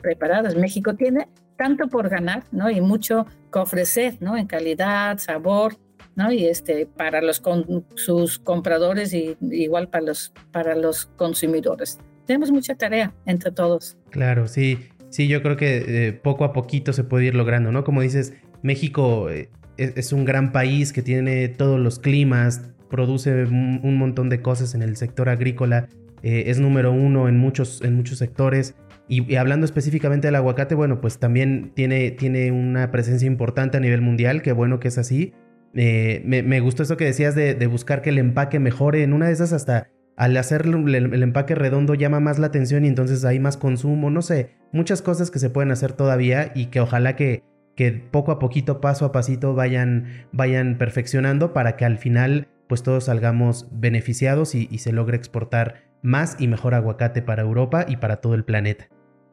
preparados. 0.00 0.56
México 0.56 0.94
tiene 0.94 1.28
tanto 1.56 1.86
por 1.86 2.08
ganar, 2.08 2.42
¿no? 2.50 2.68
Y 2.68 2.80
mucho 2.80 3.26
que 3.52 3.58
ofrecer, 3.60 4.16
¿no? 4.20 4.36
En 4.36 4.46
calidad, 4.46 5.18
sabor, 5.18 5.76
¿no? 6.16 6.32
Y 6.32 6.46
este, 6.46 6.86
para 6.86 7.22
los 7.22 7.40
con, 7.40 7.86
sus 7.94 8.38
compradores 8.38 9.14
y 9.14 9.36
igual 9.40 9.88
para 9.88 10.06
los, 10.06 10.32
para 10.50 10.74
los 10.74 11.06
consumidores. 11.16 11.98
Tenemos 12.26 12.50
mucha 12.50 12.74
tarea 12.74 13.14
entre 13.26 13.50
todos. 13.50 13.96
Claro, 14.10 14.48
sí. 14.48 14.78
Sí, 15.10 15.28
yo 15.28 15.42
creo 15.42 15.56
que 15.56 16.08
eh, 16.08 16.12
poco 16.12 16.44
a 16.44 16.52
poquito 16.52 16.92
se 16.92 17.04
puede 17.04 17.26
ir 17.26 17.34
logrando, 17.34 17.70
¿no? 17.70 17.84
Como 17.84 18.00
dices, 18.00 18.32
México 18.62 19.28
eh, 19.28 19.50
es, 19.76 20.12
un 20.12 20.24
gran 20.24 20.52
país 20.52 20.92
que 20.92 21.02
tiene 21.02 21.48
todos 21.48 21.78
los 21.78 21.98
climas, 21.98 22.70
produce 22.88 23.44
un, 23.44 23.98
montón 23.98 24.28
de 24.30 24.40
cosas 24.40 24.74
en 24.74 24.82
el 24.82 24.96
sector 24.96 25.28
agrícola, 25.28 25.88
eh, 26.22 26.44
es 26.46 26.60
número 26.60 26.92
uno 26.92 27.28
en 27.28 27.38
muchos, 27.38 27.82
en 27.82 27.94
muchos 27.94 28.18
sectores. 28.18 28.74
Y, 29.08 29.34
hablando 29.36 29.66
específicamente 29.66 30.28
del 30.28 30.36
aguacate, 30.36 30.74
bueno, 30.74 31.00
pues 31.00 31.18
también 31.18 31.72
tiene, 31.74 32.10
tiene 32.12 32.50
una 32.52 32.90
presencia 32.90 33.26
importante 33.26 33.76
a 33.76 33.80
nivel 33.80 34.00
mundial, 34.00 34.40
qué 34.42 34.52
bueno 34.52 34.80
que 34.80 34.88
es 34.88 34.98
así. 34.98 35.34
Eh, 35.74 36.22
me, 36.24 36.60
gustó 36.60 36.82
eso 36.82 36.96
que 36.96 37.04
decías 37.04 37.34
de, 37.34 37.66
buscar 37.66 38.02
que 38.02 38.10
el 38.10 38.18
empaque 38.18 38.58
mejore. 38.58 39.02
En 39.02 39.12
una 39.12 39.26
de 39.26 39.32
esas 39.32 39.52
hasta 39.52 39.88
al 40.16 40.36
hacer 40.36 40.66
el, 40.66 41.22
empaque 41.22 41.54
redondo 41.54 41.94
llama 41.94 42.20
más 42.20 42.38
la 42.38 42.48
atención 42.48 42.84
y 42.84 42.88
entonces 42.88 43.24
hay 43.24 43.38
más 43.40 43.56
consumo, 43.56 44.10
no 44.10 44.22
sé, 44.22 44.50
muchas 44.72 45.02
cosas 45.02 45.30
que 45.30 45.38
se 45.38 45.50
pueden 45.50 45.70
hacer 45.70 45.92
todavía 45.92 46.52
y 46.54 46.66
que 46.66 46.80
ojalá 46.80 47.16
que, 47.16 47.42
que 47.76 47.92
poco 47.92 48.32
a 48.32 48.38
poquito, 48.38 48.80
paso 48.80 49.04
a 49.04 49.12
pasito 49.12 49.54
vayan, 49.54 50.26
vayan 50.32 50.78
perfeccionando 50.78 51.52
para 51.52 51.76
que 51.76 51.84
al 51.84 51.98
final 51.98 52.48
pues 52.68 52.82
todos 52.82 53.04
salgamos 53.04 53.68
beneficiados 53.70 54.54
y, 54.54 54.66
se 54.78 54.92
logre 54.92 55.16
exportar 55.16 55.84
más 56.02 56.36
y 56.38 56.48
mejor 56.48 56.74
aguacate 56.74 57.20
para 57.20 57.42
Europa 57.42 57.84
y 57.86 57.98
para 57.98 58.22
todo 58.22 58.34
el 58.34 58.44
planeta. 58.44 58.88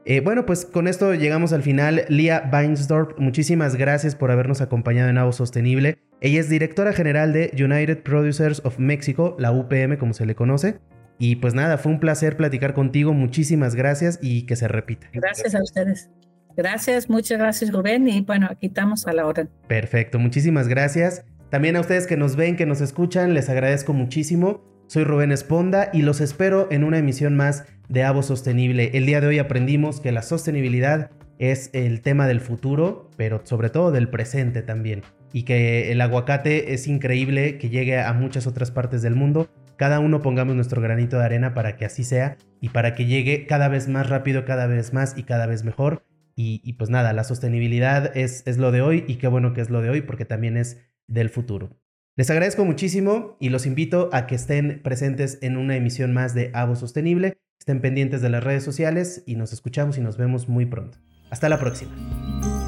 Eh, 0.09 0.21
bueno, 0.21 0.43
pues 0.43 0.65
con 0.65 0.87
esto 0.87 1.13
llegamos 1.13 1.53
al 1.53 1.61
final. 1.61 2.05
Lia 2.09 2.49
Weinsdorf, 2.51 3.19
muchísimas 3.19 3.75
gracias 3.75 4.15
por 4.15 4.31
habernos 4.31 4.59
acompañado 4.59 5.07
en 5.07 5.19
Avo 5.19 5.31
Sostenible. 5.31 5.99
Ella 6.19 6.39
es 6.39 6.49
directora 6.49 6.93
general 6.93 7.31
de 7.31 7.51
United 7.53 8.01
Producers 8.01 8.59
of 8.65 8.79
Mexico, 8.79 9.35
la 9.37 9.51
UPM 9.51 9.99
como 9.99 10.15
se 10.15 10.25
le 10.25 10.33
conoce. 10.33 10.79
Y 11.19 11.35
pues 11.35 11.53
nada, 11.53 11.77
fue 11.77 11.91
un 11.91 11.99
placer 11.99 12.37
platicar 12.37 12.73
contigo. 12.73 13.13
Muchísimas 13.13 13.75
gracias 13.75 14.17
y 14.19 14.47
que 14.47 14.55
se 14.55 14.67
repita. 14.67 15.05
Gracias 15.13 15.53
a 15.53 15.61
ustedes. 15.61 16.09
Gracias, 16.57 17.07
muchas 17.07 17.37
gracias 17.37 17.71
Rubén 17.71 18.07
y 18.07 18.21
bueno, 18.21 18.47
aquí 18.49 18.65
estamos 18.65 19.05
a 19.05 19.13
la 19.13 19.27
hora. 19.27 19.47
Perfecto, 19.67 20.17
muchísimas 20.17 20.67
gracias. 20.67 21.23
También 21.51 21.75
a 21.75 21.81
ustedes 21.81 22.07
que 22.07 22.17
nos 22.17 22.35
ven, 22.35 22.55
que 22.55 22.65
nos 22.65 22.81
escuchan, 22.81 23.35
les 23.35 23.47
agradezco 23.47 23.93
muchísimo. 23.93 24.63
Soy 24.89 25.03
Rubén 25.03 25.31
Esponda 25.31 25.91
y 25.93 26.01
los 26.01 26.19
espero 26.19 26.67
en 26.71 26.83
una 26.83 26.97
emisión 26.97 27.37
más 27.37 27.63
de 27.89 28.03
Avo 28.03 28.23
Sostenible. 28.23 28.89
El 28.95 29.05
día 29.05 29.21
de 29.21 29.27
hoy 29.27 29.37
aprendimos 29.37 30.01
que 30.01 30.11
la 30.11 30.23
sostenibilidad 30.23 31.11
es 31.37 31.69
el 31.73 32.01
tema 32.01 32.25
del 32.25 32.41
futuro, 32.41 33.11
pero 33.15 33.41
sobre 33.43 33.69
todo 33.69 33.91
del 33.91 34.09
presente 34.09 34.63
también. 34.63 35.03
Y 35.31 35.43
que 35.43 35.91
el 35.91 36.01
aguacate 36.01 36.73
es 36.73 36.87
increíble 36.87 37.59
que 37.59 37.69
llegue 37.69 38.01
a 38.01 38.11
muchas 38.13 38.47
otras 38.47 38.71
partes 38.71 39.03
del 39.03 39.13
mundo. 39.13 39.47
Cada 39.75 39.99
uno 39.99 40.23
pongamos 40.23 40.55
nuestro 40.55 40.81
granito 40.81 41.19
de 41.19 41.25
arena 41.25 41.53
para 41.53 41.77
que 41.77 41.85
así 41.85 42.03
sea 42.03 42.37
y 42.59 42.69
para 42.69 42.95
que 42.95 43.05
llegue 43.05 43.45
cada 43.45 43.67
vez 43.67 43.87
más 43.87 44.09
rápido, 44.09 44.43
cada 44.43 44.65
vez 44.65 44.91
más 44.91 45.15
y 45.15 45.21
cada 45.21 45.45
vez 45.45 45.63
mejor 45.63 46.03
y, 46.35 46.73
pues 46.73 46.89
nada, 46.89 47.13
la 47.13 47.25
sostenibilidad 47.25 48.17
es, 48.17 48.41
es 48.47 48.57
lo 48.57 48.71
de 48.71 48.81
hoy 48.81 49.03
y 49.07 49.17
qué 49.17 49.27
bueno 49.27 49.53
que 49.53 49.61
es 49.61 49.69
lo 49.69 49.83
de 49.83 49.91
hoy 49.91 50.01
porque 50.01 50.25
también 50.25 50.57
es 50.57 50.81
del 51.05 51.29
futuro. 51.29 51.77
Les 52.19 52.29
agradezco 52.29 52.65
muchísimo 52.65 53.37
y 53.39 53.47
los 53.47 53.65
invito 53.65 54.09
a 54.11 54.27
que 54.27 54.35
estén 54.35 54.81
presentes 54.83 55.37
en 55.41 55.55
una 55.55 55.77
emisión 55.77 56.11
más 56.11 56.33
de 56.33 56.51
Avo 56.53 56.75
Sostenible, 56.75 57.37
estén 57.57 57.79
pendientes 57.79 58.21
de 58.21 58.27
las 58.27 58.43
redes 58.43 58.61
sociales 58.61 59.23
y 59.25 59.35
nos 59.35 59.53
escuchamos 59.53 59.97
y 59.97 60.01
nos 60.01 60.17
vemos 60.17 60.49
muy 60.49 60.65
pronto. 60.65 60.97
Hasta 61.29 61.47
la 61.47 61.57
próxima. 61.57 62.58